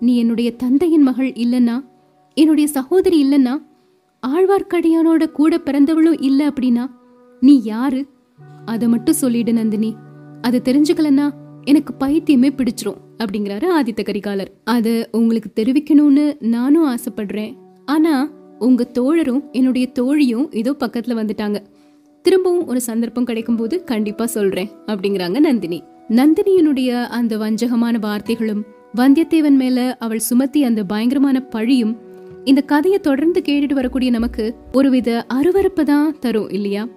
நீ 0.00 0.16
என்னுடைய 0.16 0.56
தந்தையின் 0.56 1.02
மகள் 1.02 1.32
இல்லைன்னா 1.32 1.84
என்னுடைய 2.34 2.68
சகோதரி 2.68 3.24
இல்லைன்னா 3.24 3.62
ஆழ்வார்க்கடியானோட 4.26 5.30
கூட 5.30 5.56
பிறந்தவளும் 5.56 6.22
இல்ல 6.22 6.48
அப்படின்னா 6.48 6.90
நீ 7.40 7.62
யாரு? 7.62 8.06
அத 8.64 8.88
மட்டும் 8.88 9.14
சொல்லிடு 9.14 9.52
நந்தினி. 9.52 9.96
அதை 10.40 10.60
தெரிஞ்சுக்கலன்னா 10.60 11.30
எனக்கு 11.64 11.94
பைத்தியமே 12.00 12.50
பிடிச்சிரும். 12.50 13.06
அப்படிங்கிறாரு 13.18 13.66
ஆதித்த 13.80 14.02
கரிகாலர். 14.02 14.50
அது 14.64 15.08
உங்களுக்கு 15.12 15.62
தெரிவிக்கணும்னு 15.62 16.36
நானும் 16.40 16.96
ஆசைப்படுறேன். 16.96 17.54
ஆனா 17.84 18.30
உங்க 18.58 18.90
தோழரும் 18.94 19.50
என்னுடைய 19.52 19.88
தோழியும் 19.98 20.52
இதோ 20.52 20.76
பக்கத்துல 20.80 21.18
வந்துட்டாங்க. 21.20 21.58
திரும்பவும் 22.22 22.66
ஒரு 22.66 22.80
சந்தர்ப்பம் 22.80 23.24
கிடைக்கும் 23.24 23.56
போது 23.56 23.84
கண்டிப்பா 23.84 24.26
சொல்றேன் 24.26 24.68
அப்படிங்கிறாங்க 24.86 25.38
நந்தினி. 25.38 25.82
நந்தினியினுடைய 26.08 27.04
அந்த 27.04 27.36
வஞ்சகமான 27.36 27.98
வார்த்தைகளும் 27.98 28.62
வந்தியத்தேவன் 28.96 29.56
மேல 29.56 29.96
அவள் 30.00 30.18
சுமத்தி 30.18 30.64
அந்த 30.64 30.84
பயங்கரமான 30.84 31.40
பழியும் 31.40 31.96
இந்த 32.44 32.60
கதையை 32.60 33.00
தொடர்ந்து 33.00 33.42
கேட்டுட்டு 33.48 33.72
வரக்கூடிய 33.72 34.10
நமக்கு 34.10 34.54
ஒருவித 34.72 35.26
அருவறுப்பு 35.34 35.82
தான் 35.82 36.18
தரும் 36.18 36.48
இல்லையா? 36.48 36.88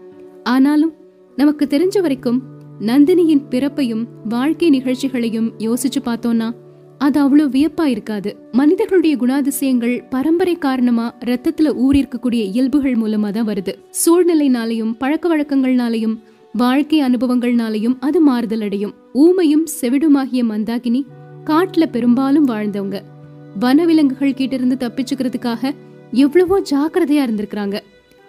ஆனாலும் 0.44 0.94
நமக்கு 1.36 1.68
தெரிஞ்ச 1.70 2.02
வரைக்கும் 2.02 2.51
நந்தினியின் 2.82 3.42
பிறப்பையும் 3.50 4.06
வாழ்க்கை 4.30 4.70
நிகழ்ச்சிகளையும் 4.70 5.52
யோசிச்சு 5.58 6.00
பார்த்தோம்னா 6.06 6.52
அது 6.98 7.20
அவ்வளவு 7.20 7.50
வியப்பா 7.50 7.84
இருக்காது. 7.84 8.38
மனிதர்களுடைய 8.52 9.18
குணாதிசயங்கள் 9.18 10.04
பரம்பரை 10.10 10.56
காரணமா 10.56 11.14
ரத்தத்துல 11.26 11.74
ஊறியிருக்கக்கூடிய 11.84 12.42
இயல்புகள் 12.52 12.98
மூலமா 12.98 13.30
தான் 13.32 13.48
வருது. 13.48 13.74
சூழ்நிலைனாலையும் 14.06 14.94
பழக்க 14.98 15.38
வழக்கங்கள்னாலையும் 15.38 16.20
வாழ்க்கை 16.54 17.02
அனுபவங்கள்னாலையும் 17.02 17.98
அது 18.00 18.22
மாறுதல் 18.22 18.62
அடையும். 18.62 18.94
ஊமையும் 19.14 19.66
செவிடுமாகிய 19.82 20.44
மந்தாகினி 20.44 21.02
காட்டுல 21.46 21.86
பெரும்பாலும் 21.86 22.48
வாழ்ந்தவங்க. 22.48 23.02
வனவிலங்குகள் 23.60 24.34
கிட்ட 24.34 24.56
இருந்து 24.56 24.78
தப்பிச்சுக்கிறதுக்காக 24.80 25.72
எவ்வளவோ 26.12 26.62
ஜாக்கிரதையா 26.62 27.26
இருந்திருக்கிறாங்க. 27.28 27.80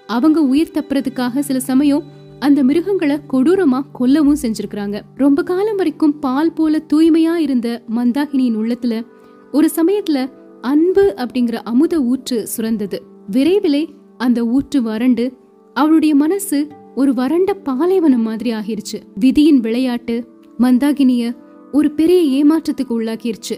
அவங்க 0.06 0.42
உயிர் 0.42 0.74
தப்புறதுக்காக 0.74 1.38
சில 1.38 1.60
சமயம் 1.60 2.20
அந்த 2.42 2.64
மிருகங்களை 2.64 3.18
கொடூரமா 3.32 3.80
கொல்லவும் 4.00 4.36
செஞ்சிருக்கிறாங்க. 4.42 5.00
ரொம்ப 5.14 5.42
காலம் 5.42 5.76
வரைக்கும் 5.76 6.18
பால் 6.18 6.52
போல 6.52 6.82
தூய்மையா 6.92 7.34
இருந்த 7.34 7.82
மந்தாகினியின் 7.96 8.56
உள்ளத்துல 8.56 9.06
ஒரு 9.52 9.70
சமயத்துல 9.76 10.30
அன்பு 10.60 11.14
அப்படிங்கிற 11.16 11.52
அமுத 11.52 12.00
ஊற்று 12.00 12.48
சுரந்தது. 12.56 12.98
விரைவிலே 13.30 13.86
அந்த 14.18 14.44
ஊற்று 14.46 14.82
வறண்டு 14.82 15.32
அவளுடைய 15.74 16.14
மனசு 16.14 16.66
ஒரு 16.94 17.14
வறண்ட 17.14 17.54
பாலைவனம் 17.54 18.22
மாதிரி 18.22 18.52
ஆகிருச்சு. 18.52 18.98
விதியின் 19.14 19.60
விளையாட்டு 19.60 20.28
மந்தாகினிய 20.58 21.36
ஒரு 21.72 21.90
பெரிய 21.90 22.20
ஏமாற்றத்துக்கு 22.38 22.90
உள்ளாக்கிருச்சு. 22.90 23.56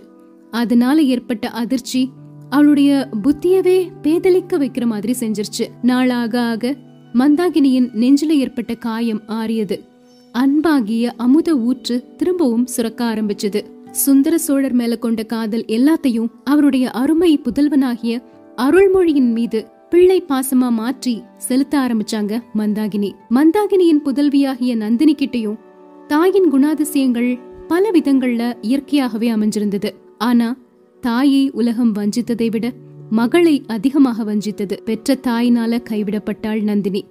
அதனால 0.51 1.03
ஏற்பட்ட 1.03 1.49
அதிர்ச்சி 1.49 2.11
அவளுடைய 2.49 3.09
புத்தியவே 3.23 3.89
பேதலிக்க 4.03 4.59
வைக்கிற 4.59 4.87
மாதிரி 4.87 5.15
செஞ்சிருச்சு. 5.21 5.65
நாளாக 5.83 6.41
ஆக 6.41 6.77
மந்தாகினியின் 7.15 7.89
நெஞ்சில 8.01 8.29
ஏற்பட்ட 8.29 8.75
காயம் 8.75 9.21
ஆறியது. 9.27 9.85
அன்பாகிய 10.33 11.13
அமுத 11.17 11.57
ஊற்று 11.57 12.05
திரும்பவும் 12.17 12.67
சுரக்க 12.67 13.05
ஆரம்பிச்சது. 13.05 13.61
சுந்தர 13.91 14.39
சோழர் 14.39 14.73
மேல 14.73 14.97
கொண்ட 14.97 15.23
காதல் 15.23 15.65
எல்லாத்தையும் 15.65 16.27
அவருடைய 16.45 16.91
அருமை 16.91 17.41
புதல்வனாகிய 17.45 18.23
அருள்மொழியின் 18.57 19.33
மீது 19.33 19.67
பிள்ளை 19.91 20.25
பாசமா 20.29 20.71
மாற்றி 20.71 21.23
செலுத்த 21.37 21.79
ஆரம்பிச்சாங்க 21.79 22.43
மந்தாகினி. 22.55 23.11
மந்தாகினியின் 23.31 24.03
புதல்வியாகிய 24.05 24.77
நந்தினி 24.77 25.15
கிட்டையும் 25.15 25.59
தாயின் 26.07 26.53
குணாதிசயங்கள் 26.53 27.39
பல 27.69 27.91
விதங்கள்ல 27.91 28.55
இயற்கையாகவே 28.61 29.31
அமைஞ்சிருந்தது. 29.31 29.91
ஆனா 30.19 30.57
தாயை 31.01 31.51
உலகம் 31.51 31.95
வஞ்சித்ததை 31.95 32.51
விட 32.51 32.73
மகளை 33.11 33.63
அதிகமாக 33.67 34.25
வஞ்சித்தது 34.25 34.83
பெற்ற 34.83 35.19
தாயினால 35.23 35.83
கைவிடப்பட்டாள் 35.91 36.63
நந்தினி. 36.63 37.05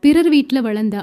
பிறர் 0.00 0.28
வீட்டுல 0.28 0.60
வளர்ந்தா 0.62 1.02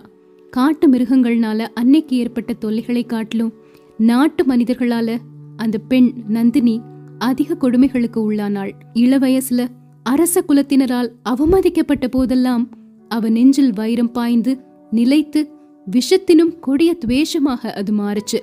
காட்டு 0.50 0.90
மிருகங்கள்னால 0.90 1.68
அன்னைக்கு 1.74 2.18
ஏற்பட்ட 2.18 2.54
தொல்லைகளை 2.54 3.06
காட்டிலும் 3.06 3.54
நாட்டு 3.98 4.44
மனிதர்களால 4.44 5.18
அந்த 5.58 5.78
பெண் 5.78 6.14
நந்தினி 6.28 6.82
அதிக 7.18 7.56
கொடுமைகளுக்கு 7.56 8.16
உள்ளானாள். 8.16 8.72
இள 8.94 9.18
வயசுல 9.18 9.68
அரச 10.04 10.44
குலத்தினரால் 10.48 11.12
அவமதிக்கப்பட்ட 11.30 12.08
போதெல்லாம் 12.08 12.70
அவ 13.08 13.30
நெஞ்சில் 13.30 13.74
வைரம் 13.74 14.12
பாய்ந்து 14.12 14.60
நிலைத்து 14.92 15.50
விஷத்தினும் 15.92 16.60
கொடிய 16.60 16.98
துவேஷமாக 17.06 17.72
அது 17.72 17.94
மாறுச்சு. 17.94 18.40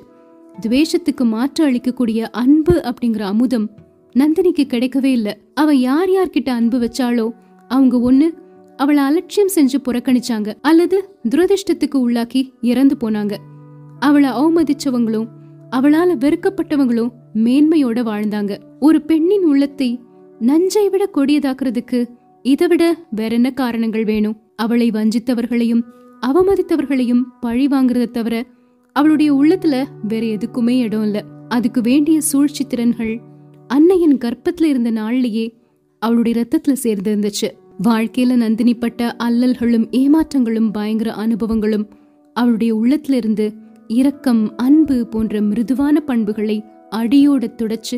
துவேஷத்துக்கு 0.61 1.25
மாற்று 1.25 1.71
அளிக்கக்கூடிய 1.71 2.21
அன்பு 2.31 2.83
அப்படிங்கிற 2.85 3.21
அமுதம் 3.21 3.71
நந்தினிக்கு 4.19 4.67
கிடைக்கவே 4.67 5.05
இல்ல. 5.05 5.39
அவ 5.55 5.75
யார் 5.75 6.09
யார்கிட்ட 6.09 6.49
அன்பு 6.49 6.79
வச்சாளோ 6.79 7.27
அவங்க 7.69 8.13
ஒண்ணு 8.13 8.29
அவளை 8.77 9.03
அலட்சியம் 9.05 9.53
செஞ்சு 9.55 9.79
புறக்கணிச்சாங்க. 9.85 10.55
அல்லது 10.61 11.17
துரதிர்ஷ்டத்துக்கு 11.29 11.95
உள்ளாக்கி 11.95 12.43
இறந்து 12.61 12.97
போனாங்க. 13.01 13.35
அவளை 13.99 14.31
அவமதிச்சவங்களும் 14.31 15.29
அவளால 15.71 16.11
வெறுக்கப்பட்டவங்களும் 16.25 17.13
மேன்மையோட 17.35 17.99
வாழ்ந்தாங்க. 18.03 18.59
ஒரு 18.81 19.03
பெண்ணின் 19.03 19.45
உள்ளத்தை 19.45 20.01
நஞ்சை 20.39 20.89
விட 20.89 21.11
கொடியதாக்குறதுக்கு 21.15 22.01
இதை 22.43 22.67
விட 22.67 22.85
வேற 23.11 23.35
என்ன 23.35 23.51
காரணங்கள் 23.51 24.05
வேணும்? 24.05 24.37
அவளை 24.57 24.91
வஞ்சித்தவர்களையும் 24.91 25.83
அவமதித்தவர்களையும் 26.27 27.23
பழி 27.41 27.67
வாங்குறத 27.67 28.11
தவிர 28.11 28.45
அவளுடைய 28.93 29.35
உள்ளத்துல 29.35 29.85
வேற 30.03 30.27
எதுக்குமே 30.27 30.77
இடம் 30.79 31.03
இல்ல. 31.03 31.25
அதுக்கு 31.49 31.81
வேண்டிய 31.81 32.21
சூழ்ச்சி 32.21 32.65
திறன்கள் 32.65 33.21
அன்னையின் 33.73 34.19
கர்ப்பத்துல 34.25 34.65
இருந்த 34.65 34.91
நாள்லயே 34.91 35.45
அவளுடைய 35.99 36.35
ரத்தத்துல 36.41 36.73
சேர்ந்து 36.73 37.11
இருந்துச்சு 37.15 37.49
வாழ்க்கையில 37.83 38.35
நந்தினி 38.35 38.75
பட்ட 38.75 39.17
அல்லல்களும் 39.25 39.87
ஏமாற்றங்களும் 39.91 40.69
பயங்கர 40.73 41.15
அனுபவங்களும் 41.17 41.85
அவளுடைய 42.37 42.75
உள்ளத்துல 42.75 43.13
இருந்து 43.13 43.53
இரக்கம் 43.87 44.57
அன்பு 44.57 45.07
போன்ற 45.07 45.41
மிருதுவான 45.41 46.01
பண்புகளை 46.01 46.65
அடியோட 46.91 47.49
துடைச்சு 47.57 47.97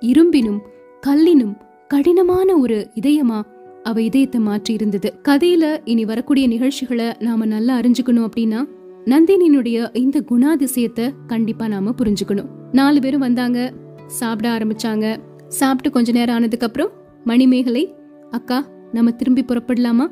இரும்பினும் 0.00 0.60
கல்லினும் 1.00 1.54
கடினமான 1.88 2.56
ஒரு 2.56 2.88
இதயமா 2.94 3.42
அவ 3.82 4.02
இதயத்தை 4.02 4.40
மாற்றி 4.40 4.74
இருந்தது. 4.74 5.08
கதையில 5.22 5.64
இனி 5.84 6.04
வரக்கூடிய 6.04 6.46
நிகழ்ச்சிகளை 6.46 7.06
நாம 7.18 7.46
நல்லா 7.46 7.78
அறிஞ்சுக்கணும் 7.80 8.26
அப்படின்னா 8.26 8.60
நந்தினியினுடைய 9.04 9.96
இந்த 9.96 10.24
குணாதிசயத்தை 10.30 11.06
கண்டிப்பா 11.26 11.68
நாம 11.68 11.94
புரிஞ்சுக்கணும். 11.98 12.50
நாலு 12.72 13.00
பேரும் 13.00 13.20
வந்தாங்க. 13.20 13.58
சாப்பிட 14.06 14.58
ஆரம்பிச்சாங்க. 14.58 15.18
சாப்பிட்டு 15.48 15.90
கொஞ்ச 15.90 16.12
நேரம் 16.12 16.34
ஆனதுக்கு 16.34 16.66
அப்புறம் 16.66 16.90
மணிமேகலை 17.24 17.94
அக்கா 18.30 18.66
நம்ம 18.92 19.10
திரும்பி 19.10 19.44
புறப்படலாமா? 19.44 20.06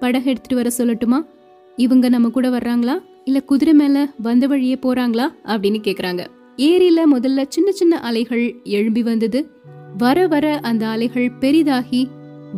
படகு 0.00 0.30
எடுத்துட்டு 0.30 0.70
வர 0.70 0.70
சொல்லட்டுமா? 0.78 1.36
இவங்க 1.76 2.08
நம்ம 2.08 2.28
கூட 2.28 2.48
வர்றாங்களா? 2.48 3.02
இல்ல 3.24 3.40
குதிரை 3.40 3.74
மேல 3.74 4.08
வந்த 4.18 4.46
வழியே 4.46 4.74
போறாங்களா? 4.74 5.28
அப்படின்னு 5.44 5.80
கேக்குறாங்க. 5.80 6.26
ஏரியில 6.56 6.98
முதல்ல 7.12 7.44
சின்ன 7.48 7.70
சின்ன 7.70 8.00
அலைகள் 8.00 8.60
எழும்பி 8.64 9.02
வந்தது. 9.02 9.50
வர 9.98 10.26
வர 10.26 10.58
அந்த 10.62 10.88
அலைகள் 10.88 11.32
பெரிதாகி 11.40 12.08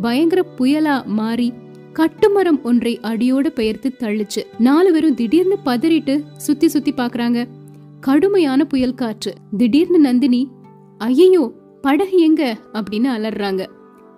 பயங்கர 0.01 0.45
புயலா 0.57 1.05
மாறி 1.05 1.53
கட்டுமரம் 1.93 2.61
ஒன்றை 2.61 2.99
அடியோட 3.03 3.47
பெயர்த்து 3.47 3.95
தள்ளுச்சு. 3.99 4.45
நாலு 4.59 4.91
பேரும் 4.91 5.13
திடீர்னு 5.13 5.57
பதறிட்டு 5.65 6.23
சுத்தி 6.37 6.67
சுத்தி 6.67 6.91
பாக்குறாங்க. 6.91 7.47
கடுமையான 7.99 8.65
புயல் 8.65 8.93
காற்று. 8.93 9.33
திடீர்னு 9.57 9.99
நந்தினி 9.99 10.47
ஐயையோ 11.01 11.51
படகு 11.81 12.17
எங்க? 12.17 12.57
அப்படின்னு 12.73 13.07
அலறாங்க. 13.17 13.65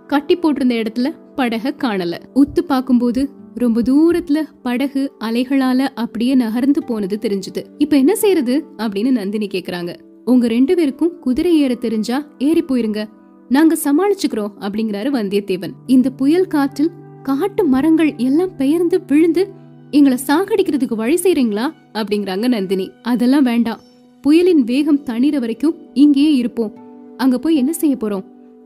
கட்டி 0.08 0.38
போட்டிருந்த 0.38 0.86
இடத்துல 0.86 1.14
படக 1.36 1.76
காணல. 1.84 2.20
உத்து 2.36 2.60
பார்க்கும்போது 2.60 3.30
ரொம்ப 3.56 3.82
தூரத்துல 3.82 4.42
படகு 4.64 5.12
அலைகளால 5.20 5.78
அப்படியே 5.78 6.36
நகர்ந்து 6.36 6.84
போனது 6.84 7.20
தெரிஞ்சது. 7.22 7.66
இப்ப 7.78 7.98
என்ன 7.98 8.16
செய்யறது 8.16 8.66
அப்படின்னு 8.78 9.12
நந்தினி 9.12 9.48
கேக்குறாங்க. 9.48 9.96
உங்க 10.26 10.48
ரெண்டு 10.48 10.76
பேருக்கும் 10.76 11.20
குதிரை 11.20 11.60
ஏற 11.60 11.76
தெரிஞ்சா 11.76 12.28
ஏறி 12.38 12.64
போயிருங்க. 12.64 13.06
நாங்க 13.50 13.78
சமாளிச்சுக்கிறோம் 13.84 14.52
அப்படிங்கிறாரு 14.60 15.10
வந்தியத்தேவன். 15.14 15.72
இந்த 15.88 16.10
புயல் 16.10 16.48
காற்றில் 16.48 16.92
காட்டு 17.24 17.64
மரங்கள் 17.64 18.16
எல்லாம் 18.18 18.56
பெயர்ந்து 18.56 19.04
விழுந்து 19.08 19.52
எங்களை 19.92 20.18
சாகடிக்கிறதுக்கு 20.28 20.96
வழி 20.96 21.16
செய்றீங்களா? 21.16 21.74
அப்படிங்கிறாங்க 21.94 22.48
நந்தினி. 22.48 22.92
அதெல்லாம் 23.02 23.44
வேண்டாம். 23.44 23.80
புயலின் 24.24 24.64
வேகம் 24.64 25.04
தணிற 25.04 25.40
வரைக்கும் 25.40 25.76
இங்கேயே 25.94 26.34
இருப்போம். 26.34 26.74
அங்க 27.18 27.40
போய் 27.40 27.56
என்ன 27.56 27.74
செய்ய 27.74 27.96
போறோம்? 27.96 28.26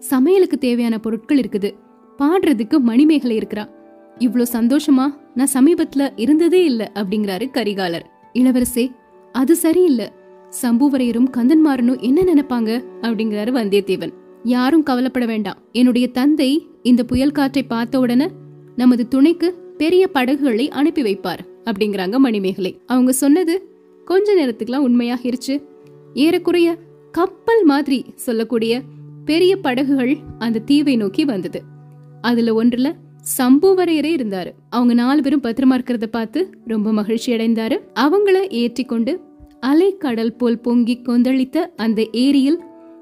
சமையலுக்கு 0.10 0.58
தேவையான 0.58 1.00
பொருட்கள் 1.00 1.38
இருக்குது. 1.38 1.70
பாடுறதுக்கு 2.20 2.80
மணிமேகலை 2.80 3.38
இருக்கிறா. 3.38 3.66
இவ்ளோ 4.18 4.46
சந்தோஷமா? 4.54 5.06
நான் 5.34 5.54
சமீபத்துல 5.54 6.14
இருந்ததே 6.16 6.64
இல்ல 6.64 6.92
அப்படிங்கிறாரு 6.96 7.50
கரிகாலர். 7.52 8.06
இளவரசே 8.34 8.92
அது 9.32 9.56
சரியில்லை. 9.56 10.08
சம்புவரையரும் 10.62 11.32
கந்தன்மாரனும் 11.38 12.00
என்ன 12.00 12.34
நினைப்பாங்க? 12.34 12.72
அப்படிங்கிறாரு 13.02 13.52
வந்தியத்தேவன். 13.52 14.14
யாரும் 14.44 14.84
கவலைப்பட 14.84 15.26
வேண்டாம். 15.26 15.58
என்னுடைய 15.72 16.08
தந்தை 16.12 16.68
இந்த 16.84 17.04
புயல் 17.04 17.32
காற்றை 17.32 17.64
பார்த்த 17.64 18.00
உடனே 18.00 18.28
நமது 18.76 19.08
துணைக்கு 19.08 19.48
பெரிய 19.78 20.08
படகுகளை 20.08 20.70
அனுப்பி 20.70 21.02
வைப்பார் 21.02 21.42
அப்படிங்கிறாங்க 21.66 22.18
மணிமேகலை. 22.18 22.72
அவங்க 22.86 23.12
சொன்னது 23.12 23.56
கொஞ்ச 24.08 24.36
நேரத்துக்குலாம் 24.36 24.86
உண்மையாகிருச்சு. 24.88 25.56
ஏறக்குறைய 26.14 26.78
கப்பல் 27.12 27.64
மாதிரி 27.64 28.06
சொல்லக்கூடிய 28.16 28.82
பெரிய 29.26 29.58
படகுகள் 29.58 30.18
அந்த 30.40 30.60
தீவை 30.60 30.96
நோக்கி 30.96 31.26
வந்தது. 31.26 31.62
அதுல 32.22 32.64
ஒன்றுல 32.64 32.94
சம்புவரையரே 33.38 34.12
இருந்தாரு. 34.16 34.52
அவங்க 34.70 34.94
நாலு 34.94 35.22
பேரும் 35.22 35.44
பத்திரமா 35.44 35.74
இருக்கிறத 35.74 36.06
பார்த்து 36.06 36.50
ரொம்ப 36.66 36.94
மகிழ்ச்சி 36.94 37.36
அடைந்தாரு. 37.36 37.78
அவங்கள 38.00 38.48
ஏற்றி 38.50 38.84
கொண்டு 38.84 39.20
அலை 39.60 39.98
கடல் 39.98 40.36
போல் 40.36 40.60
பொங்கி 40.60 41.02
கொந்தளித்த 41.04 41.58
அந்த 41.76 42.08
ஏரியில் 42.12 42.60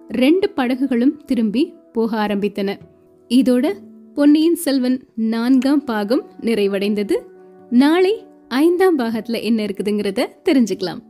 ரெண்டு 0.07 0.49
படகுகளும் 0.49 1.21
திரும்பி 1.25 1.73
போக 1.93 2.27
ஆரம்பித்தன. 2.27 2.75
இதோட 3.29 3.73
பொன்னியின் 4.13 4.55
செல்வன் 4.55 4.99
நான்காம் 5.15 5.83
பாகம் 5.83 6.23
நிறைவடைந்தது. 6.41 7.15
நாளை 7.69 8.13
ஐந்தாம் 8.47 8.99
பாகத்துல 8.99 9.41
என்ன 9.41 9.65
இருக்குதுங்கிறத 9.65 10.27
தெரிஞ்சுக்கலாம். 10.43 11.01